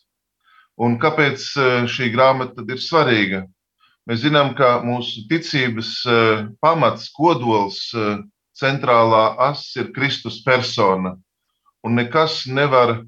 Un 0.77 0.99
kāpēc 1.01 1.43
šī 1.89 2.07
grāmata 2.13 2.61
ir 2.69 2.81
svarīga? 2.81 3.43
Mēs 4.07 4.21
zinām, 4.23 4.53
ka 4.55 4.77
mūsu 4.87 5.25
ticības 5.27 5.89
eh, 6.07 6.43
pamats, 6.63 7.09
kodols, 7.11 7.81
eh, 7.91 8.21
centrālā 8.55 9.33
asa 9.49 9.81
ir 9.81 9.89
Kristus 9.97 10.37
persona. 10.45 11.17
Un 11.83 11.99
nekas 11.99 12.45
nevar 12.47 13.01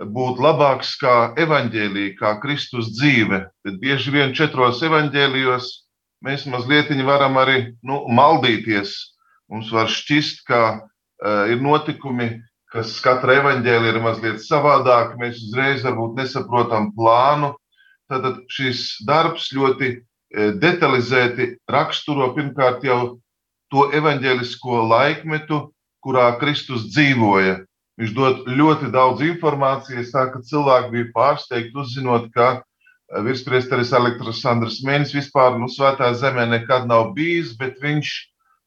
būt 0.00 0.40
labāks 0.42 0.94
kā 1.00 1.32
evaņģēlīja, 1.40 2.16
kā 2.18 2.34
Kristus 2.42 2.92
dzīve. 2.96 3.46
Bet 3.64 3.78
bieži 3.82 4.12
vien 4.14 4.34
četros 4.36 4.82
evaņģēlijos 4.86 5.70
mēs 6.26 6.46
mazliet 6.50 6.90
varam 7.06 7.38
arī 7.40 7.76
nu, 7.82 8.04
maldīties. 8.08 8.96
Mums 9.48 9.70
var 9.72 9.88
šķist, 9.88 10.42
ka 10.48 10.62
uh, 10.74 11.46
ir 11.48 11.62
notikumi, 11.62 12.42
kas 12.72 12.98
katra 13.00 13.38
evaņģēlija 13.40 13.94
ir 13.94 14.02
mazliet 14.02 14.42
savādāk. 14.42 15.14
Mēs 15.20 15.38
uzreiz 15.48 15.86
varbūt 15.86 16.18
nesaprotam 16.18 16.90
plānu. 16.96 17.54
Tad 18.10 18.44
šis 18.52 18.98
darbs 19.06 19.48
ļoti 19.54 19.96
E, 20.36 20.50
detalizēti 20.58 21.54
raksturo 21.70 22.32
pirmkārt 22.34 22.82
jau 22.84 23.18
to 23.72 23.86
evaņģēlisko 23.94 24.82
laikmetu, 24.90 25.60
kurā 26.02 26.26
Kristus 26.40 26.88
dzīvoja. 26.90 27.62
Viņš 27.96 28.12
dod 28.12 28.48
ļoti 28.52 28.90
daudz 28.92 29.22
informācijas, 29.24 30.12
tā 30.12 30.26
ka 30.32 30.42
cilvēki 30.44 30.92
bija 30.92 31.12
pārsteigti 31.14 31.78
uzzinot, 31.80 32.28
ka 32.34 32.48
e, 32.58 33.22
virspriesteris 33.24 33.94
Aleksandrs 33.96 34.82
Mēnesis 34.84 35.16
vispār 35.16 35.56
nu, 35.56 35.70
svētā 35.72 36.10
zemē 36.12 36.44
nekad 36.50 36.84
nav 36.90 37.14
bijis, 37.16 37.54
bet 37.56 37.80
viņš 37.80 38.12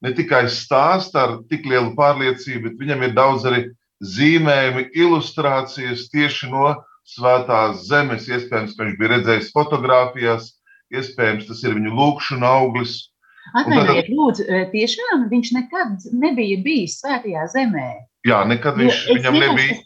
ne 0.06 0.14
tikai 0.18 0.48
stāsta 0.50 1.26
ar 1.28 1.36
tik 1.52 1.70
lielu 1.70 1.94
pārliecību, 2.00 2.72
bet 2.72 2.82
viņam 2.82 3.06
ir 3.06 3.14
daudz 3.18 3.46
arī 3.46 3.62
zīmējumi, 4.02 4.88
ilustrācijas 4.98 6.08
tieši 6.10 6.50
no 6.50 6.74
svētās 7.06 7.86
zemes. 7.86 8.26
Iespējams, 8.32 8.74
ka 8.74 8.88
viņš 8.88 8.98
bija 8.98 9.14
redzējis 9.14 9.54
fotografijās, 9.54 10.54
iespējams 10.90 11.50
tas 11.52 11.64
ir 11.66 11.78
viņu 11.78 11.94
lūkšana 11.94 12.54
auglis. 12.64 12.98
Atvainojiet, 13.54 14.10
tad... 14.10 14.16
lūdzu, 14.18 14.46
e, 14.46 14.66
tiešām 14.74 15.30
viņš 15.30 15.58
nekad 15.58 16.14
nebija 16.18 16.62
bijis 16.66 17.00
svētajā 17.04 17.46
zemē. 17.54 17.90
Jā, 18.28 18.42
nekad 18.48 18.80
viņš, 18.80 19.06
jo 19.08 19.20
viņam 19.20 19.40
nebija. 19.40 19.78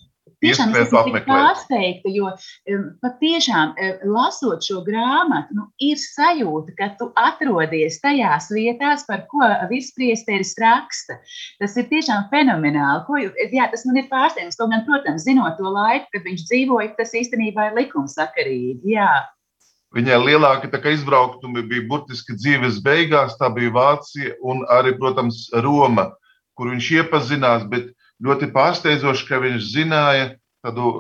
Tiešām 0.44 0.74
es 0.76 0.90
esmu 0.92 1.20
pārsteigta, 1.24 2.12
jo 2.12 2.28
e, 2.68 2.78
patiešām 3.04 3.78
e, 3.80 3.92
lasot 4.12 4.66
šo 4.66 4.82
grāmatu, 4.84 5.56
nu, 5.56 5.68
ir 5.80 5.96
sajūta, 6.02 6.74
ka 6.76 6.90
tu 7.00 7.08
atrodies 7.20 8.02
tajās 8.04 8.50
vietās, 8.52 9.06
par 9.08 9.24
ko 9.32 9.48
vispriesteris 9.70 10.52
raksta. 10.60 11.16
Tas 11.64 11.78
ir 11.80 11.88
tiešām 11.94 12.28
fenomenāli. 12.34 13.06
Ko, 13.08 13.22
jā, 13.24 13.70
tas 13.72 13.88
man 13.88 14.02
ir 14.02 14.10
pārsteigums. 14.12 14.60
Kaut 14.60 14.74
gan, 14.76 14.84
protams, 14.90 15.24
zinot 15.24 15.56
to 15.60 15.72
laiku, 15.72 16.12
kad 16.12 16.28
viņš 16.28 16.44
dzīvoja, 16.50 16.92
tas 17.00 17.16
īstenībā 17.24 17.70
ir 17.70 17.80
likumsakarīgi. 17.80 18.98
Jā. 18.98 19.14
Viņai 19.96 20.20
lielākie 20.26 20.74
izbraukumi 20.92 21.64
bija 21.70 21.88
burtiski 21.88 22.36
dzīves 22.36 22.84
beigās. 22.84 23.38
Tā 23.40 23.48
bija 23.54 23.72
Vācija 23.72 24.36
un 24.44 24.66
arī, 24.76 24.98
protams, 25.00 25.46
Roma, 25.64 26.10
kur 26.58 26.74
viņš 26.74 26.96
iepazinās. 27.00 27.70
Bet 27.72 27.94
ļoti 28.24 28.50
pārsteidzoši, 28.54 29.28
ka 29.28 29.42
viņš 29.44 29.70
zināja 29.74 30.30
tādu 30.64 30.92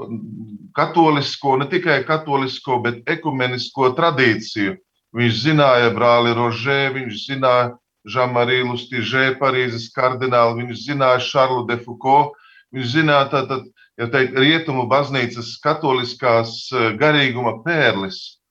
katolisko, 0.75 1.57
ne 1.61 1.67
tikai 1.71 2.01
katolisko, 2.07 2.81
bet 2.83 3.07
ekumenisko 3.09 3.93
tradīciju. 3.97 4.75
Viņš 5.13 5.39
zināja 5.45 5.91
brāli 5.93 6.33
Rožē, 6.33 6.89
viņš 6.95 7.25
zināja 7.29 7.71
Žamariju 8.09 8.71
Lustižē, 8.71 9.37
Parīzes 9.39 9.87
kardinālu, 9.95 10.57
viņš 10.59 10.87
zināja 10.89 11.21
Šarlu 11.23 11.63
de 11.69 11.77
Foucault, 11.85 12.33
viņš 12.75 12.89
zināja 12.97 13.29
tātad, 13.31 13.69
ja 14.01 14.09
teikt, 14.11 14.35
rietumu 14.35 14.87
baznīcas 14.91 15.53
katoliskās 15.63 16.57
eh, 16.73 16.91
garīguma 16.99 17.61
pērlis. 17.63 18.41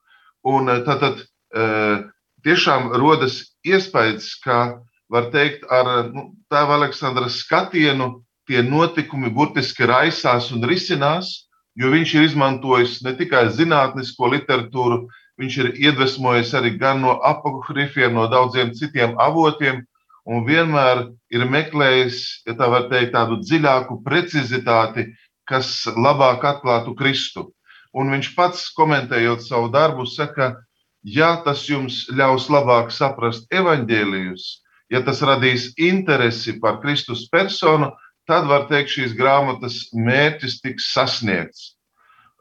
Un 0.48 0.70
tātad 0.86 1.20
eh, 1.20 1.26
eh, 1.60 1.98
tiešām 2.46 2.94
rodas 2.96 3.42
iespējas, 3.66 4.32
ka 4.42 4.80
var 5.12 5.28
teikt, 5.34 5.66
ar 5.68 6.08
nu, 6.08 6.30
tēva 6.48 6.78
Aleksandra 6.78 7.28
skatienu 7.28 8.22
tie 8.48 8.62
notikumi 8.66 9.30
burtiski 9.30 9.86
raisās 9.88 10.50
un 10.54 10.64
risinās, 10.66 11.48
jo 11.78 11.90
viņš 11.92 12.14
ir 12.14 12.26
izmantojis 12.28 13.00
ne 13.06 13.14
tikai 13.16 13.46
zinātnisko 13.54 14.30
literatūru, 14.34 15.06
viņš 15.40 15.58
ir 15.62 15.70
iedvesmojis 15.88 16.52
arī 16.58 16.74
gan 16.78 17.00
no 17.04 17.16
apakrifiem, 17.24 18.14
no 18.14 18.26
daudziem 18.30 18.74
citiem 18.76 19.16
avotiem, 19.20 19.82
un 20.28 20.44
vienmēr 20.46 21.08
ir 21.34 21.46
meklējis, 21.48 22.18
ja 22.46 22.54
tā 22.58 22.68
var 22.70 22.88
teikt, 22.92 23.14
tādu 23.16 23.40
dziļāku 23.42 24.02
precizitāti, 24.04 25.08
kas 25.48 25.88
labāk 25.96 26.44
atklātu 26.46 26.94
Kristu. 26.98 27.48
Un 27.92 28.12
viņš 28.12 28.28
pats, 28.36 28.68
komentējot 28.76 29.42
savu 29.44 29.68
darbu, 29.72 30.06
saka, 30.08 30.54
ja 31.02 31.34
tas 31.44 31.66
jums 31.68 32.06
ļaus 32.14 32.48
labāk 32.52 32.92
saprast 32.94 33.50
evaņģēlijus, 33.52 34.46
ja 34.92 35.02
tas 35.04 35.20
radīs 35.24 35.72
interesi 35.80 36.58
par 36.60 36.78
Kristus 36.84 37.26
personu, 37.32 37.90
tad 38.30 38.48
var 38.50 38.66
teikt, 38.70 38.92
šīs 38.94 39.14
grāmatas 39.18 39.84
mērķis 39.94 40.60
tiks 40.62 40.90
sasniegts. 40.94 41.72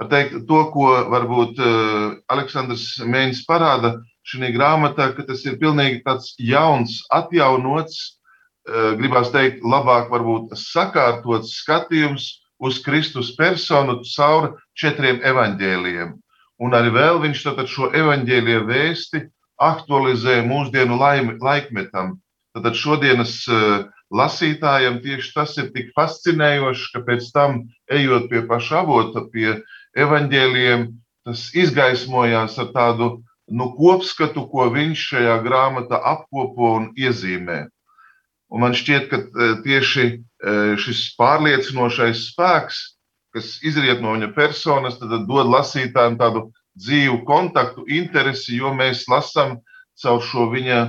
Var 0.02 0.10
teikt, 0.12 0.40
to, 0.50 0.62
ko 0.74 0.88
varbūt 1.12 1.62
uh, 1.62 2.16
Aleksandrs 2.34 2.96
Mēņš 3.06 3.44
parāda 3.50 3.96
šajā 4.28 4.52
grāmatā, 4.56 5.12
ka 5.18 5.26
tas 5.28 5.44
ir 5.46 5.60
pilnīgi 5.62 6.02
tāds 6.06 6.34
jauns, 6.42 7.00
atjaunots, 7.14 8.00
uh, 8.70 8.94
gribās 8.98 9.34
teikt, 9.34 9.62
labāk 9.66 10.10
varbūt 10.14 10.56
sakārtots 10.58 11.58
skatījums 11.62 12.32
uz 12.62 12.82
Kristus 12.86 13.34
personu 13.38 14.02
caur 14.06 14.56
četriem 14.78 15.22
evaņģēliem. 15.26 16.18
Un 16.62 16.76
arī 16.78 16.92
vēl 16.94 17.22
viņš 17.24 17.46
šo 17.74 17.90
evaņģēlīju 17.98 18.66
vēsti 18.70 19.24
aktualizē 19.62 20.42
mūsdienu 20.46 20.98
laikmetam. 20.98 22.18
Tad 22.54 22.76
šodienas 22.78 23.34
eh, 23.50 23.86
lasītājiem 24.12 25.00
tieši 25.04 25.34
tas 25.36 25.56
ir 25.62 25.72
tik 25.76 25.92
fascinējoši, 25.96 26.88
ka 26.96 27.04
pēc 27.08 27.30
tam, 27.36 27.62
ejot 27.92 28.30
pie 28.32 28.44
paša 28.48 28.82
avota, 28.84 29.26
pie 29.34 29.60
evaņģēliem, 29.98 30.88
tas 31.28 31.50
izgaismojās 31.56 32.58
ar 32.62 32.72
tādu 32.76 33.12
nu, 33.52 33.68
kopskatu, 33.76 34.46
ko 34.52 34.70
viņš 34.74 35.06
šajā 35.14 35.38
grāmatā 35.46 36.00
apkopo 36.14 36.74
un 36.80 36.90
iezīmē. 37.00 37.66
Un 38.52 38.64
man 38.64 38.76
šķiet, 38.76 39.08
ka 39.12 39.20
e, 39.20 39.52
tieši 39.64 40.06
e, 40.08 40.16
šis 40.82 41.04
pārliecinošais 41.20 42.26
spēks, 42.32 42.82
kas 43.32 43.54
izriet 43.64 44.02
no 44.04 44.16
viņa 44.16 44.32
personas, 44.36 44.98
dod 45.00 45.52
lasītājiem 45.52 46.18
tādu 46.20 46.50
dzīvu 46.80 47.22
kontaktu, 47.28 47.86
interesi, 47.88 48.58
jo 48.60 48.74
mēs 48.76 49.06
lasām 49.12 49.60
caur 50.02 50.20
šo 50.24 50.50
viņa 50.52 50.82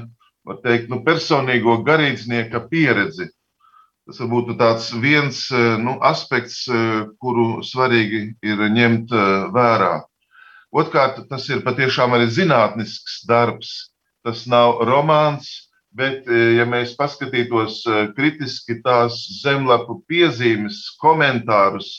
teikt, 0.64 0.90
nu, 0.92 1.02
personīgo 1.06 1.78
garīdznieka 1.86 2.64
pieredzi. 2.70 3.28
Tas 4.06 4.18
varbūt 4.18 4.56
tāds 4.58 4.88
viens 4.98 5.44
e, 5.54 5.60
nu, 5.78 5.96
aspekts, 6.02 6.64
kuru 7.22 7.62
svarīgi 7.66 8.24
ir 8.42 8.64
ņemt 8.76 9.14
vērā. 9.54 9.92
Otrkārt, 10.72 11.20
tas 11.30 11.46
ir 11.52 11.62
patiešām 11.62 12.16
arī 12.16 12.26
zinātnisks 12.32 13.22
darbs. 13.28 13.92
Tas 14.22 14.46
nav 14.50 14.80
romāns, 14.86 15.50
Bet, 15.92 16.24
ja 16.24 16.64
mēs 16.64 16.94
paskatītos 16.96 17.82
kritiski 18.16 18.78
tās 18.80 19.18
zemlapu 19.42 19.98
piezīmes, 20.08 20.78
komentārus, 21.02 21.90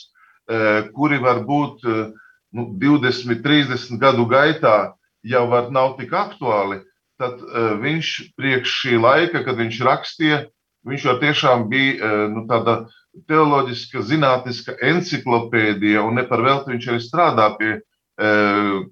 kuri 0.96 1.20
var 1.22 1.44
būt 1.46 1.84
nu, 1.86 2.64
20, 2.82 3.38
30 3.44 4.00
gadu 4.02 4.26
gaitā, 4.26 4.96
jau 5.22 5.44
var 5.52 5.70
nav 5.70 5.94
tik 6.00 6.10
aktuāli, 6.10 6.80
tad 7.20 7.40
viņš 7.82 8.10
priekš 8.38 8.74
šī 8.82 8.98
laika, 9.00 9.44
kad 9.46 9.60
viņš 9.60 9.80
rakstīja, 9.86 10.40
viņš 10.88 11.06
jau 11.08 11.16
tiešām 11.22 11.68
bija 11.70 12.10
nu, 12.32 12.44
tāda 12.50 12.84
teoloģiska, 13.30 14.02
zinātniska 14.02 14.74
encyklopēdija, 14.82 16.02
un 16.02 16.18
ne 16.18 16.26
par 16.28 16.42
velti 16.44 16.74
viņš 16.74 16.90
arī 16.90 17.00
strādā 17.04 17.48
pie 17.58 17.78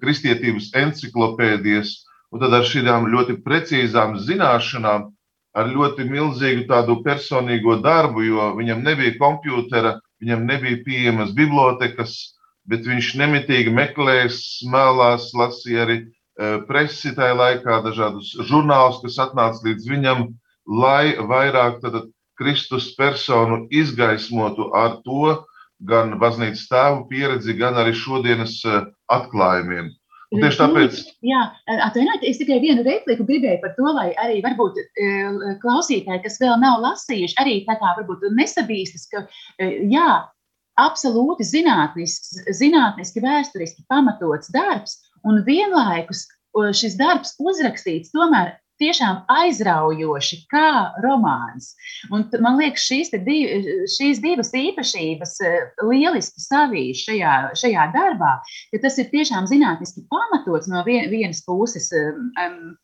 kristietības 0.02 0.72
encyklopēdijas 0.78 1.96
Un 2.32 2.40
tad 2.40 2.54
ar 2.56 2.64
šīm 2.64 3.10
ļoti 3.12 3.34
precīzām 3.44 4.14
zināšanām 4.24 5.10
ar 5.52 5.66
ļoti 5.68 6.06
milzīgu 6.08 6.64
tādu 6.70 6.96
personīgo 7.04 7.76
darbu, 7.84 8.22
jo 8.24 8.46
viņam 8.56 8.80
nebija 8.86 9.18
kompjutera, 9.18 9.98
viņam 10.22 10.46
nebija 10.48 10.80
pieejamas 10.86 11.34
bibliotekas, 11.36 12.14
bet 12.64 12.88
viņš 12.88 13.10
nemitīgi 13.20 13.74
meklēja, 13.76 14.30
smēlās, 14.32 15.28
lasīja 15.36 15.84
arī 15.84 15.98
e, 16.00 16.06
presi 16.68 17.12
tajā 17.16 17.36
laikā, 17.36 17.82
dažādus 17.84 18.32
žurnālus, 18.48 19.02
kas 19.04 19.18
atnāca 19.26 19.66
līdz 19.66 19.88
viņam, 19.90 20.26
lai 20.66 21.14
vairāk 21.18 21.80
tad, 21.84 22.04
Kristus 22.42 22.94
personu 22.96 23.66
izgaismotu 23.70 24.70
ar 24.74 24.96
to 25.04 25.42
gan 25.86 26.16
baznīcas 26.18 26.64
tēvu 26.70 27.04
pieredzi, 27.10 27.54
gan 27.58 27.76
arī 27.78 27.92
šodienas 27.94 28.56
e, 28.64 28.80
atklājumiem. 29.12 29.90
Un 30.32 30.40
tieši 30.40 30.60
tāpēc. 30.62 30.98
Jā, 31.28 31.42
atvainojiet, 31.68 32.24
es 32.24 32.38
tikai 32.40 32.56
vienu 32.62 32.84
repliku 32.86 33.26
gribēju 33.28 33.60
par 33.60 33.74
to, 33.76 33.88
lai 33.92 34.08
arī 34.16 34.38
varbūt 34.40 34.78
klausītāji, 35.60 36.22
kas 36.24 36.38
vēl 36.40 36.54
nav 36.62 36.80
lasījuši, 36.80 37.36
arī 37.42 37.58
tā 37.66 37.76
kā 37.76 37.92
varbūt 37.98 38.24
nesabīstas, 38.38 39.04
ka 39.12 39.26
jā, 39.60 40.06
absolūti 40.80 41.44
zinātnisks, 41.44 42.46
zinātniski, 42.56 43.20
vēsturiski 43.20 43.84
pamatots 43.92 44.48
darbs, 44.54 44.96
un 45.28 45.42
vienlaikus 45.46 46.26
šis 46.76 46.98
darbs 47.00 47.36
uzrakstīts 47.40 48.12
tomēr 48.12 48.56
tiešām 48.82 49.22
aizraujoši, 49.30 50.38
kā 50.50 50.92
romāns. 51.04 51.72
Un 52.14 52.26
man 52.42 52.58
liekas, 52.60 52.84
šīs, 52.88 53.12
div, 53.26 53.66
šīs 53.94 54.20
divas 54.24 54.52
īpašības 54.56 55.34
e, 55.46 55.52
lieliski 55.86 56.42
savīja 56.42 56.98
šajā, 57.02 57.34
šajā 57.62 57.88
darbā, 57.94 58.34
ka 58.72 58.82
tas 58.82 58.98
ir 59.02 59.10
tiešām 59.12 59.48
zinātniski 59.50 60.06
pamatots 60.10 60.70
no 60.72 60.82
vienas 60.86 61.44
puses. 61.46 61.90
Um, 61.92 62.74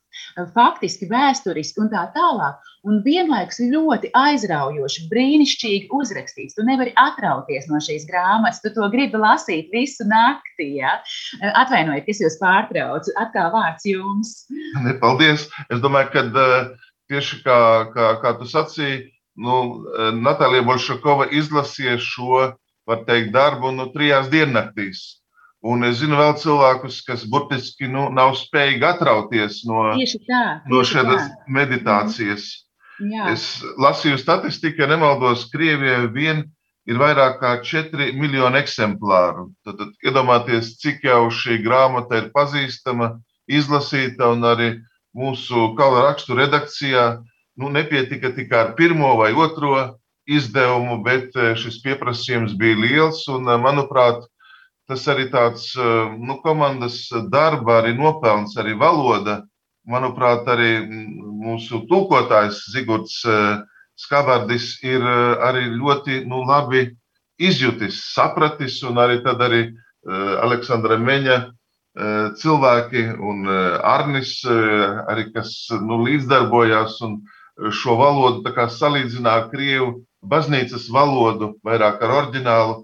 faktiski, 0.54 1.08
vēsturiski 1.10 1.82
un 1.82 1.90
tā 1.92 2.06
tālāk. 2.14 2.58
Un 2.88 3.00
vienlaikus 3.04 3.58
ļoti 3.72 4.12
aizraujoši, 4.16 5.08
brīnišķīgi 5.10 5.90
uzrakstīts. 5.98 6.56
Tu 6.56 6.64
nevari 6.66 6.94
atrauties 7.00 7.66
no 7.70 7.80
šīs 7.82 8.06
grāmatas, 8.08 8.62
tu 8.62 8.72
to 8.74 8.86
gribi 8.92 9.18
lasīt 9.18 9.72
visu 9.74 10.06
nakti. 10.08 10.70
Ja? 10.78 10.98
Atvainojiet, 11.58 12.06
ka 12.06 12.14
es 12.14 12.22
jūs 12.22 12.38
pārtraucu. 12.40 13.14
Atkal 13.20 13.50
vārds 13.54 13.88
jums. 13.88 14.34
Ne, 14.84 14.94
paldies! 15.02 15.48
Es 15.68 15.82
domāju, 15.84 16.12
ka 16.14 16.24
eh, 16.28 16.72
tieši 17.12 17.42
kā, 17.44 17.60
kā, 17.94 18.08
kā 18.22 18.34
tu 18.38 18.48
sacīji, 18.48 19.04
nu, 19.42 19.58
eh, 19.92 20.10
Natālija 20.16 20.66
Bolšakova 20.68 21.28
izlasīja 21.34 21.98
šo, 22.02 22.52
teikt, 23.08 23.34
darbu 23.34 23.74
nu, 23.74 23.90
trijās 23.92 24.30
diennaktīs. 24.32 25.18
Un 25.66 25.82
es 25.82 25.98
zinu 25.98 26.14
vēl 26.20 26.36
cilvēkus, 26.38 27.00
kas 27.06 27.24
burtiski 27.26 27.88
nu, 27.90 28.06
nav 28.14 28.36
spējīgi 28.38 28.86
atrauties 28.86 29.64
no, 29.66 29.90
tā, 30.28 30.42
no 30.70 30.84
šādas 30.86 31.26
meditācijas. 31.50 32.46
Mm. 33.00 33.10
Jā. 33.10 33.32
Es 33.32 33.48
lasīju 33.78 34.18
statistiku, 34.18 34.82
ja 34.82 34.88
nemaldos, 34.90 35.46
Krievijai 35.50 36.06
vien 36.14 36.44
ir 36.88 36.98
vairāk 36.98 37.38
kā 37.42 37.52
4 37.62 38.12
miljoni 38.18 38.58
eksemplāru. 38.62 39.48
Tad, 39.66 39.78
tad 39.80 40.06
iedomājieties, 40.06 40.76
cik 40.82 41.04
jau 41.06 41.26
šī 41.34 41.60
grāmata 41.62 42.22
ir 42.22 42.30
pazīstama, 42.34 43.16
izlasīta 43.50 44.30
un 44.34 44.46
arī 44.46 44.70
mūsu 45.16 45.72
kala 45.78 46.08
rakstu 46.08 46.38
redakcijā. 46.38 47.08
Nu, 47.58 47.70
nepietika 47.74 48.30
tikai 48.34 48.58
ar 48.62 48.74
pirmo 48.78 49.16
vai 49.18 49.32
otro 49.34 49.74
izdevumu, 50.28 51.00
bet 51.02 51.34
eh, 51.34 51.54
šis 51.58 51.80
pieprasījums 51.82 52.54
bija 52.58 52.78
liels 52.78 53.24
un, 53.32 53.48
eh, 53.48 53.58
manuprāt, 53.58 54.26
tas 54.88 55.04
arī 55.12 55.28
tāds 55.32 55.70
eh, 55.76 56.14
nu, 56.16 56.38
komandas 56.44 57.02
darba, 57.32 57.82
arī 57.82 57.94
nopelns, 57.96 58.56
arī 58.58 58.74
valoda. 58.78 59.42
Manuprāt, 59.88 60.48
arī 60.52 60.82
mūsu 60.84 61.84
tulkotājs 61.88 62.64
Zigorts 62.72 63.20
eh, 63.28 63.60
Skabardis 63.98 64.76
ir 64.84 65.04
eh, 65.04 65.44
arī 65.44 65.68
ļoti 65.76 66.22
nu, 66.28 66.42
labi 66.48 66.88
izjutis, 67.38 68.00
sapratis, 68.14 68.80
un 68.82 68.98
arī 68.98 69.20
tad 69.22 69.44
arī 69.44 69.68
Aleksandra 70.08 70.96
Meņa 70.98 71.34
cilvēki 72.38 73.02
un 73.28 73.50
Arnis, 73.84 74.30
arī, 74.48 75.26
kas 75.34 75.50
nu, 75.82 75.98
līdzdarbojās 76.06 76.96
un 77.04 77.18
šo 77.74 77.94
valodu 77.98 78.54
salīdzināja 78.72 79.50
Krievu 79.52 79.90
baznīcas 80.22 80.88
valodu, 80.90 81.52
vairāk 81.66 82.02
ar 82.02 82.14
oriģinālu. 82.22 82.78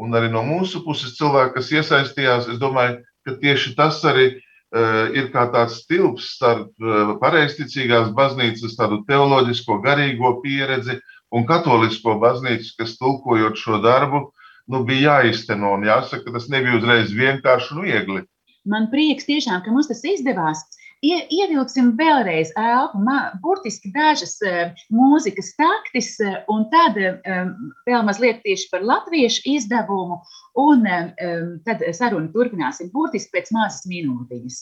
Un 0.00 0.16
arī 0.18 0.30
no 0.32 0.42
mūsu 0.46 0.82
puses 0.84 1.14
cilvēki, 1.18 1.54
kas 1.58 1.70
iesaistījās, 1.74 2.48
es 2.50 2.58
domāju, 2.62 2.98
ka 3.26 3.36
tieši 3.40 3.74
tas 3.78 4.00
arī 4.10 4.26
uh, 4.34 5.12
ir 5.14 5.30
kā 5.34 5.46
tāds 5.54 5.84
tilps 5.86 6.32
starp 6.34 6.72
uh, 6.82 7.14
pareizticīgās 7.20 8.10
baznīcas, 8.16 8.74
tādu 8.78 9.04
teoloģisko, 9.08 9.78
garīgo 9.84 10.36
pieredzi 10.42 10.98
un 11.34 11.46
katolisko 11.46 12.18
baznīcu, 12.22 12.74
kas 12.80 12.96
tulkojot 12.98 13.58
šo 13.58 13.80
darbu, 13.84 14.26
nu, 14.70 14.82
bija 14.88 15.20
jāizteno. 15.20 15.76
Un 15.78 15.86
jāsaka, 15.86 16.26
ka 16.26 16.38
tas 16.38 16.50
nebija 16.52 16.80
uzreiz 16.80 17.14
vienkārši 17.14 17.76
un 17.76 17.86
viegli. 17.86 18.24
Man 18.64 18.88
prieks 18.92 19.26
tiešām, 19.28 19.62
ka 19.64 19.72
mums 19.74 19.90
tas 19.90 20.02
izdevās. 20.08 20.64
Ie, 20.64 20.83
ievilksim 21.04 21.92
vēlreiz 21.98 22.52
elpu, 22.60 23.00
burtiski 23.42 23.92
dažas 23.94 24.36
uh, 24.44 24.72
mūzikas 24.94 25.52
taktis, 25.58 26.14
uh, 26.24 26.40
un 26.52 26.66
tad 26.72 26.98
um, 27.00 27.52
vēl 27.88 28.06
mazliet 28.06 28.42
tieši 28.46 28.70
par 28.72 28.86
latviešu 28.86 29.44
izdevumu, 29.56 30.20
un 30.60 30.86
tad 31.66 31.82
sarunu 31.96 32.30
turpināsim 32.34 32.90
burtiski 32.94 33.34
pēc 33.36 33.50
mazas 33.54 33.84
minūtiņas. 33.90 34.60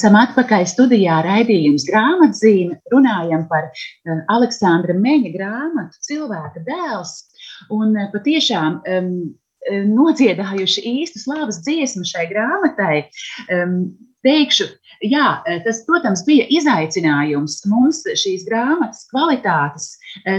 Esam 0.00 0.14
atpakaļ 0.16 0.62
studijā 0.64 1.18
raidījums 1.26 1.82
grāmatzīme. 1.84 2.78
Runājam 2.88 3.42
par 3.50 3.66
uh, 3.68 4.22
Aleksandra 4.32 4.94
Meņa 4.96 5.32
grāmatu 5.34 6.00
Cilvēka 6.06 6.62
dēls. 6.64 7.10
Un 7.76 7.92
uh, 7.92 8.06
patiešām 8.08 8.78
um, 8.80 9.10
nodziedājuši 9.90 10.86
īstu 10.88 11.20
slavas 11.20 11.58
dziesmu 11.66 12.06
šai 12.08 12.24
grāmatai. 12.30 13.02
Teikšu, 14.24 14.70
jā, 15.04 15.26
tas, 15.66 15.82
protams, 15.84 16.24
bija 16.24 16.46
izaicinājums 16.48 17.58
mums 17.68 18.00
šīs 18.08 18.46
grāmatas 18.48 19.04
kvalitātes 19.12 19.90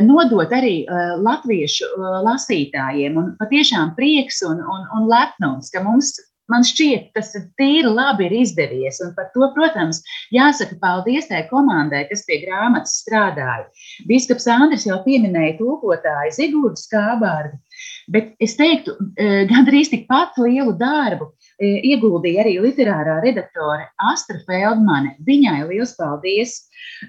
nodot 0.10 0.50
arī 0.58 0.88
latviešu 1.21 1.86
lasītājiem. 2.26 3.21
Un 3.21 3.30
patiešām 3.38 3.93
prieks 3.97 4.41
un, 4.50 4.58
un, 4.65 4.89
un 4.97 5.08
lepnums, 5.13 5.69
ka 5.69 5.86
mums 5.86 6.15
Man 6.52 6.66
šķiet, 6.68 7.12
tas 7.16 7.32
ir 7.38 7.46
tīri 7.60 7.90
labi 7.90 8.28
ir 8.28 8.36
izdevies. 8.42 9.00
Un 9.06 9.14
par 9.18 9.30
to, 9.36 9.48
protams, 9.56 10.02
jāsaka 10.36 10.78
paldies 10.82 11.30
tai 11.32 11.46
komandai, 11.52 12.04
kas 12.10 12.26
pie 12.28 12.42
grāmatas 12.44 12.98
strādāja. 13.04 13.68
Bīskaps 14.10 14.50
Andris 14.52 14.88
jau 14.90 15.00
pieminēja 15.06 15.58
tulkotāju 15.62 16.36
Zigūdu 16.38 16.82
Skābārdu, 16.82 17.58
bet 18.12 18.34
es 18.43 18.58
teiktu, 18.60 18.95
eh, 19.17 19.43
gandrīz 19.52 19.91
tikpat 19.93 20.38
lielu 20.41 20.76
darbu 20.80 21.32
E, 21.62 21.69
ieguldīja 21.91 22.41
arī 22.41 22.56
literārā 22.63 23.19
redaktore 23.21 23.86
Astra 24.10 24.39
Feldmane. 24.47 25.13
Viņai 25.28 25.60
liels 25.69 25.93
paldies! 26.00 26.56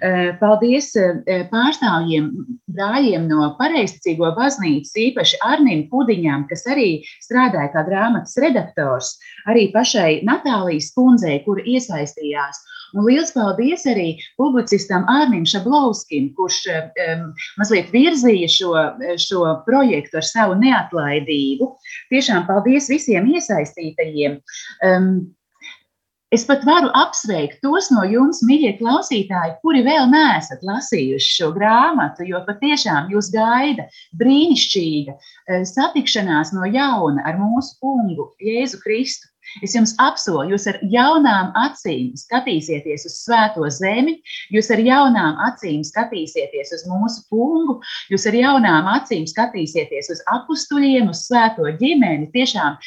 E, 0.04 0.10
paldies 0.40 0.90
e, 1.00 1.06
pārstāvjiem, 1.48 2.28
brāļiem 2.76 3.24
no 3.30 3.48
pareizticīgo 3.56 4.34
baznīcas, 4.36 4.92
īpaši 5.06 5.40
Arnim 5.48 5.86
Pudiņām, 5.92 6.44
kas 6.50 6.66
arī 6.68 6.90
strādāja 7.24 7.72
kā 7.72 7.86
grāmatas 7.88 8.36
redaktors, 8.44 9.14
arī 9.48 9.70
pašai 9.72 10.20
Natālijas 10.28 10.92
kundzei, 10.96 11.40
kura 11.46 11.64
iesaistījās. 11.64 12.60
Un 12.92 13.06
liels 13.08 13.32
paldies 13.32 13.86
arī 13.88 14.18
publicistam 14.36 15.06
Arnim 15.08 15.46
Šablovskim, 15.48 16.28
kurš 16.36 16.58
um, 16.68 17.22
mazliet 17.56 17.88
virzīja 17.94 18.50
šo, 18.52 18.72
šo 19.16 19.46
projektu 19.64 20.20
ar 20.20 20.28
savu 20.28 20.58
neatlaidību. 20.92 21.68
Tiešām 22.12 22.46
paldies 22.46 22.88
visiem 22.90 23.30
iesaistītajiem. 23.34 24.42
Um, 24.84 25.34
Es 26.32 26.46
pat 26.48 26.62
varu 26.64 26.88
apsveikt 26.96 27.58
tos 27.60 27.90
no 27.92 28.06
jums, 28.08 28.38
mīļie 28.48 28.78
klausītāji, 28.78 29.58
kuri 29.60 29.82
vēl 29.84 30.06
neesat 30.08 30.62
lasījuši 30.64 31.28
šo 31.28 31.50
grāmatu, 31.52 32.24
jo 32.24 32.40
patiešām 32.46 33.10
jūs 33.12 33.28
gaida 33.34 33.84
brīnišķīga 34.16 35.12
satikšanās 35.68 36.54
no 36.56 36.64
jauna 36.64 37.26
ar 37.28 37.36
mūsu 37.36 37.76
kungu 37.84 38.30
Jēzu 38.40 38.80
Kristu. 38.80 39.28
Es 39.64 39.74
jums 39.76 39.94
apsolu, 40.02 40.52
jūs 40.52 40.66
ar 40.70 40.78
jaunām 40.92 41.52
acīm 41.58 42.12
skatīsieties 42.18 43.06
uz 43.08 43.16
svēto 43.24 43.68
zemi, 43.74 44.18
jūs 44.54 44.70
ar 44.74 44.82
jaunām 44.82 45.40
acīm 45.48 45.82
skatīsieties 45.86 46.74
uz 46.78 46.84
mūsu 46.90 47.24
kungu, 47.32 47.78
jūs 48.12 48.26
ar 48.30 48.38
jaunām 48.38 48.90
acīm 48.94 49.26
skatīsieties 49.30 50.12
uz 50.14 50.22
apstuļiem, 50.32 51.10
uz 51.12 51.24
svēto 51.28 51.68
ģimeni. 51.80 52.30
Tiešām 52.34 52.78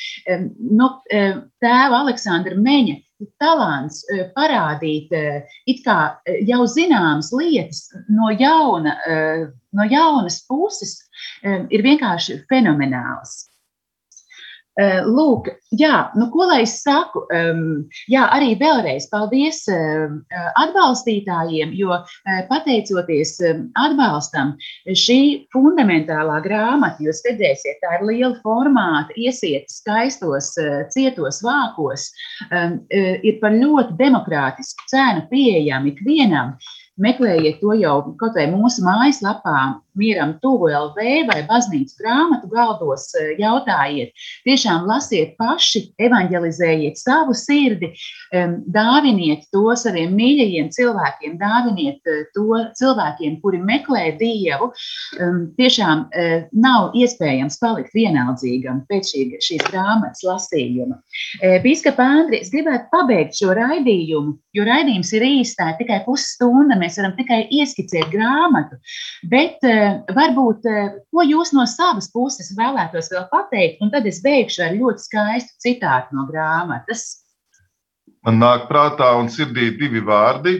no 0.80 0.92
tēva 1.12 2.04
Aleksandra 2.04 2.58
Meņa 2.60 3.02
talants 3.40 4.02
parādīt 4.36 5.12
it 5.16 5.84
kā 5.86 6.00
jau 6.48 6.66
zināmas 6.68 7.32
lietas 7.36 7.88
no, 8.12 8.32
jauna, 8.36 8.96
no 9.76 9.88
jaunas 9.92 10.42
puses 10.50 10.98
ir 11.46 11.86
vienkārši 11.86 12.42
fenomenāls. 12.52 13.46
Eh, 14.76 15.06
lūk, 15.08 15.46
jā, 15.80 16.10
nu, 16.20 16.26
ko 16.34 16.50
lai 16.50 16.66
es 16.66 16.74
saku? 16.84 17.22
Jā, 18.12 18.26
arī 18.36 18.58
vēlreiz 18.60 19.06
paldies 19.08 19.62
atbalstītājiem, 19.72 21.72
jo 21.80 21.96
eh, 21.96 22.42
pateicoties 22.50 23.38
atbalstam, 23.80 24.52
šī 24.92 25.48
fundamentālā 25.56 26.42
grāmata, 26.44 27.00
jūs 27.08 27.24
redzēsiet, 27.24 27.80
tā 27.86 28.02
ir 28.02 28.04
liela 28.10 28.34
formāta, 28.44 29.16
iesiet 29.16 29.72
skaistos, 29.72 30.52
eh, 30.60 30.84
cietos 30.92 31.40
vākos, 31.46 32.10
ir 32.92 33.40
par 33.40 33.56
ļoti 33.56 33.96
demokrātisku 34.00 34.90
cenu 34.92 35.24
pieejama 35.32 35.94
ikvienam. 35.94 36.56
Meklējiet 37.00 37.64
to 37.64 37.80
jau 37.80 38.02
kaut 38.20 38.36
vai 38.36 38.50
mūsu 38.52 38.84
mājaslapā, 38.84 39.85
mieram, 40.00 40.36
tuvu 40.44 40.70
LV 40.72 41.06
vai 41.30 41.42
baznīcas 41.48 41.98
grāmatu 42.00 42.50
galdos, 42.52 43.08
e, 43.16 43.36
jautājiet. 43.40 44.14
Tiešām 44.48 44.88
lasiet 44.90 45.36
paši, 45.40 45.86
evanģelizējiet 46.02 47.00
savu 47.00 47.36
sirdi, 47.38 47.92
dāviniet 48.76 49.46
to 49.54 49.74
saviem 49.80 50.16
mīļajiem 50.18 50.70
cilvēkiem, 50.76 51.38
dāviniet 51.42 52.12
e, 52.12 52.18
to 52.36 52.62
cilvēkiem, 52.80 53.40
kuri 53.44 53.62
meklē 53.64 54.06
Dievu. 54.20 54.72
Tiešām 55.60 56.06
e, 56.12 56.28
nav 56.54 56.96
iespējams 56.98 57.60
palikt 57.62 57.96
vienaldzīgam 57.96 58.84
pēc 58.90 59.14
šī, 59.14 59.26
šīs 59.44 59.66
grāmatas 59.70 60.24
lasījuma. 60.26 61.00
Bīskapa 61.64 62.06
Andri, 62.20 62.42
es 62.44 62.52
gribētu 62.54 62.90
pabeigt 62.92 63.38
šo 63.40 63.54
raidījumu, 63.58 64.36
jo 64.56 64.66
raidījums 64.68 65.12
ir 65.16 65.26
īsts, 65.28 65.58
tā 65.60 65.72
ir 65.72 65.80
tikai 65.82 66.02
pusstunda 66.06 66.78
mēs 66.80 67.00
varam 67.00 67.16
tikai 67.18 67.42
ieskicēt 67.54 68.12
grāmatu, 68.14 68.80
bet 69.32 69.64
eh, 69.68 69.85
varbūt 70.16 70.68
eh, 70.70 70.94
ko 71.12 71.24
jūs 71.26 71.52
no 71.56 71.66
savas 71.70 72.08
puses 72.14 72.52
vēlētos 72.58 73.12
vēl 73.14 73.26
pateikt, 73.32 73.82
un 73.84 73.92
tad 73.94 74.08
es 74.10 74.22
beigšu 74.24 74.64
ar 74.68 74.76
ļoti 74.78 75.06
skaistu 75.08 75.68
citātu 75.68 76.18
no 76.18 76.28
grāmatas. 76.30 77.26
Man 78.26 78.40
nāk 78.42 78.70
prātā 78.70 79.12
un 79.20 79.30
sirdī 79.30 79.72
divi 79.78 80.02
vārdi, 80.06 80.58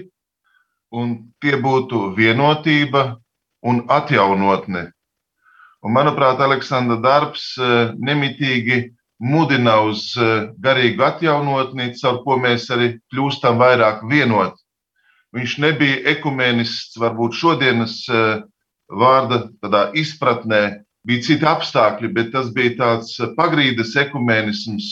un 0.94 1.16
tie 1.42 1.58
būtu 1.62 2.12
vienotība 2.18 3.16
un 3.66 3.82
atjaunotne. 3.90 4.90
Un, 5.86 5.94
manuprāt, 5.94 6.42
Aleksandra 6.42 7.00
darbs 7.02 7.54
eh, 7.58 7.94
nemitīgi 7.98 8.82
mudina 9.22 9.78
uz 9.88 10.10
garīgu 10.60 11.06
atjaunotni, 11.08 11.94
caur 12.02 12.18
ko 12.26 12.36
mēs 12.42 12.66
arī 12.76 12.98
kļūstam 13.14 13.62
vairāk 13.62 14.02
vienoti. 14.10 14.60
Viņš 15.36 15.54
nebija 15.64 16.02
ekumēnists, 16.12 16.98
varbūt 17.00 17.38
šodienas 17.40 17.96
eh, 18.90 18.96
vārda 19.00 19.90
izpratnē, 19.98 20.84
bija 21.06 21.24
citi 21.24 21.46
apstākļi, 21.46 22.12
bet 22.14 22.32
tas 22.34 22.52
bija 22.54 22.76
tāds 22.78 23.18
eh, 23.20 23.32
pagrīdes 23.38 23.96
ekumēnisms. 23.96 24.92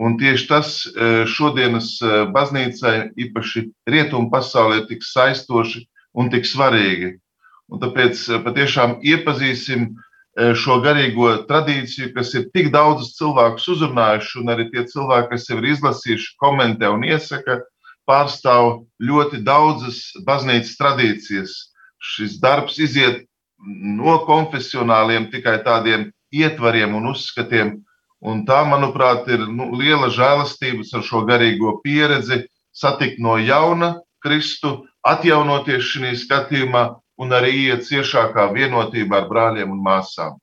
Un 0.00 0.16
tieši 0.16 0.46
tas 0.48 0.76
eh, 0.88 1.24
šodienas 1.28 1.98
baznīcai, 2.32 3.12
īpaši 3.20 3.66
rietumu 3.88 4.30
pasaulē, 4.32 4.82
ir 4.82 4.86
tik 4.88 5.04
saistoši 5.04 5.84
un 6.16 6.30
tik 6.32 6.48
svarīgi. 6.48 7.18
Un 7.70 7.82
tāpēc 7.82 8.22
patiešām 8.42 8.98
iepazīsim 9.06 9.92
šo 10.58 10.76
garīgo 10.82 11.28
tradīciju, 11.46 12.12
kas 12.14 12.32
ir 12.38 12.48
tik 12.54 12.70
daudzus 12.74 13.12
cilvēkus 13.18 13.66
uzrunājuši, 13.74 14.38
un 14.40 14.52
arī 14.54 14.66
tie 14.72 14.82
cilvēki, 14.88 15.28
kas 15.30 15.46
jau 15.50 15.58
ir 15.58 15.68
izlasījuši, 15.74 16.32
komentē 16.42 16.90
un 16.90 17.04
iesaka, 17.06 17.60
pārstāv 18.10 18.84
ļoti 19.02 19.42
daudzas 19.46 20.00
baznīcas 20.26 20.78
tradīcijas. 20.80 21.54
Šis 22.00 22.38
darbs 22.42 22.78
iziet 22.82 23.26
no 23.66 24.18
konfesionāliem 24.26 25.30
tikai 25.32 25.58
tādiem 25.64 26.10
ietvariem 26.32 26.94
un 26.96 27.10
uzskatiem. 27.12 27.78
Un 28.20 28.44
tā, 28.44 28.60
manuprāt, 28.68 29.28
ir 29.32 29.46
nu, 29.48 29.70
liela 29.80 30.10
žēlastība 30.12 30.84
ar 30.96 31.04
šo 31.04 31.24
garīgo 31.28 31.78
pieredzi, 31.84 32.42
satikt 32.76 33.18
no 33.18 33.38
jauna 33.40 33.94
Kristu, 34.20 34.84
atjaunoties 35.08 35.86
šajā 35.94 36.12
skatījumā 36.24 36.84
un 37.20 37.32
arī 37.36 37.54
iet 37.66 37.86
ciešākā 37.88 38.50
vienotībā 38.52 39.22
ar 39.22 39.28
brāļiem 39.32 39.72
un 39.72 39.80
māsām. 39.84 40.36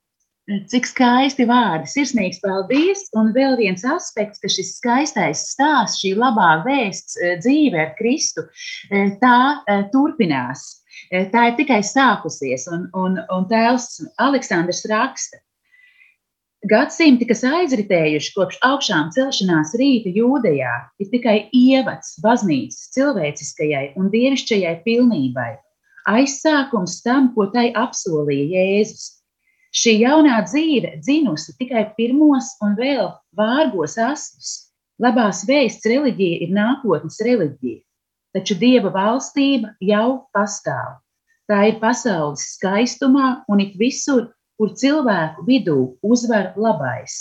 Cik 0.48 0.86
skaisti 0.88 1.44
vārdi, 1.44 1.90
sirsnīgs 1.92 2.38
paldies! 2.40 3.02
Un 3.20 3.34
vēl 3.36 3.58
viens 3.60 3.82
aspekts, 3.84 4.40
ka 4.40 4.48
šis 4.48 4.78
skaistais 4.78 5.42
stāsts, 5.52 6.00
šī 6.00 6.14
labā 6.16 6.62
vēsts 6.64 7.18
eh, 7.20 7.34
dzīve 7.42 7.82
ar 7.82 7.90
Kristu, 7.98 8.46
eh, 8.88 9.12
tā 9.20 9.40
eh, 9.68 9.84
turpinās. 9.92 10.77
Tā 11.08 11.44
ir 11.50 11.58
tikai 11.60 11.82
sākusies, 11.88 12.68
un, 12.72 12.88
un, 12.98 13.20
un 13.32 13.46
tēls 13.52 14.02
Aleksandrs 14.20 14.84
raksta. 14.92 15.40
Gadsimti, 16.68 17.28
kas 17.30 17.46
aizritējuši 17.48 18.34
kopš 18.36 18.58
augšām 18.66 19.12
celšanās 19.16 19.76
rīta 19.80 20.12
jūdejā, 20.12 20.74
ir 21.00 21.12
tikai 21.12 21.38
ievads 21.56 22.18
baznīcas 22.24 22.90
cilvēciskajai 22.98 23.94
un 23.96 24.10
dievišķajai 24.12 24.74
pilnībai, 24.84 25.52
aizsākums 26.12 26.98
tam, 27.06 27.30
ko 27.36 27.48
tai 27.54 27.70
apsolīja 27.78 28.50
Jēzus 28.58 29.14
Šī 29.78 29.98
jaunā 30.02 30.40
dzīve 30.48 30.96
dzinusi 31.04 31.54
tikai 31.60 31.84
pirmos 31.98 32.54
un 32.64 32.78
vēl 32.80 33.12
vārgos 33.38 33.98
astus. 34.00 34.54
Labās 34.98 35.44
vēsts 35.46 35.86
reliģija 35.86 36.40
ir 36.46 36.54
nākotnes 36.56 37.20
reliģija, 37.22 37.84
taču 38.38 38.58
dieva 38.62 38.94
valstība 38.94 39.74
jau 39.82 40.30
pastāv. 40.38 41.00
Tā 41.50 41.64
ir 41.72 41.80
pasaules 41.82 42.44
skaistumā 42.54 43.28
un 43.50 43.64
ik 43.64 43.74
visur, 43.82 44.28
kur 44.58 44.74
cilvēku 44.78 45.46
vidū 45.48 45.78
uzvar 46.06 46.52
labais. 46.60 47.16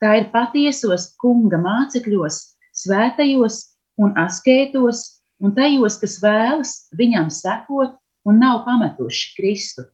Tā 0.00 0.16
ir 0.20 0.28
patiesos 0.32 1.10
kunga 1.20 1.60
mācekļos, 1.60 2.40
svētajos 2.76 3.60
un 4.00 4.12
askētos, 4.20 5.02
un 5.40 5.54
tajos, 5.56 5.96
kas 6.00 6.18
vēlas 6.24 6.74
viņam 6.96 7.30
sekot 7.32 7.96
un 8.28 8.40
nav 8.40 8.64
pametuši 8.66 9.32
Kristu. 9.36 9.86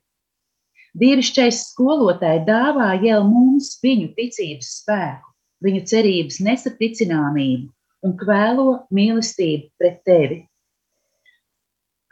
Dievišķais 0.96 1.60
skolotāji 1.74 2.46
dāvā 2.46 2.94
jau 3.04 3.20
mums 3.28 3.74
viņu 3.84 4.14
ticības 4.16 4.70
spēku, 4.80 5.34
viņu 5.66 5.82
cerības 5.90 6.38
nesaticināmību 6.46 8.06
un 8.06 8.14
kvēlo 8.16 8.70
mīlestību 8.94 9.74
pret 9.80 10.00
tevi. 10.08 10.38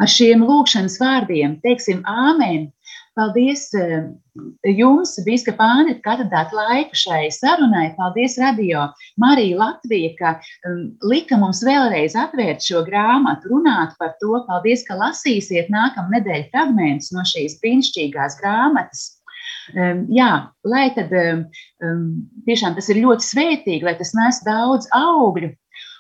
Ar 0.03 0.11
šiem 0.11 0.43
lūkšanas 0.47 0.99
vārdiem 0.99 1.59
teiksim 1.63 2.03
āmēn. 2.11 2.71
Paldies 3.15 3.69
eh, 3.79 4.09
jums, 4.75 5.13
Bīskapa 5.23 5.69
Āne, 5.77 5.95
ka 6.03 6.17
atradāt 6.17 6.51
laiku 6.57 6.99
šai 6.99 7.29
sarunai. 7.31 7.93
Paldies 7.99 8.35
Radio 8.43 8.89
Marija 9.23 9.61
Latvija, 9.61 10.11
ka 10.19 10.33
um, 10.67 10.81
lika 11.07 11.39
mums 11.39 11.63
vēlreiz 11.67 12.17
atvērt 12.19 12.67
šo 12.67 12.83
grāmatu, 12.89 13.53
runāt 13.53 13.95
par 14.01 14.17
to. 14.19 14.35
Paldies, 14.49 14.83
ka 14.89 14.99
lasīsiet 14.99 15.71
nākamā 15.71 16.17
nedēļa 16.17 16.51
fragmentus 16.51 17.15
no 17.15 17.23
šīs 17.31 17.61
brīnišķīgās 17.63 18.41
grāmatas. 18.43 19.07
Um, 19.79 20.09
jā, 20.11 20.33
lai 20.67 20.89
tad 20.99 21.15
um, 21.15 22.09
tiešām 22.51 22.75
tas 22.75 22.91
ir 22.91 23.05
ļoti 23.05 23.31
svētīgi, 23.31 23.87
lai 23.87 23.95
tas 24.01 24.11
nes 24.19 24.43
daudz 24.43 24.91
augļu 24.91 25.55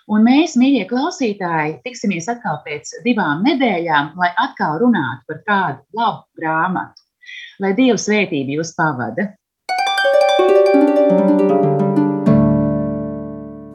Un 0.05 0.21
mēs, 0.21 0.53
mīļie 0.61 0.85
klausītāji, 0.91 1.79
tiksimies 1.85 2.27
atkal 2.29 2.59
pēc 2.67 2.91
divām 3.07 3.41
nedēļām, 3.47 4.13
lai 4.21 4.29
atkal 4.37 4.77
runātu 4.83 5.25
par 5.31 5.39
kādu 5.49 5.81
labu 5.97 6.27
grāmatu. 6.37 7.01
Lai 7.65 7.73
Dieva 7.79 7.97
svētība 7.97 8.59
jūs 8.59 8.75
pavada! 8.77 9.31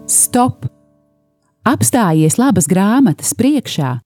Stop! 0.05 0.69
Apstājies 1.65 2.37
labas 2.37 2.69
grāmatas 2.69 3.33
priekšā 3.37 3.97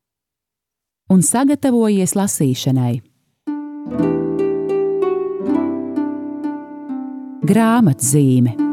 un 1.12 1.22
sagatavojies 1.24 2.16
lasīšanai. 2.16 2.96
Grāmatzīme 7.44 8.73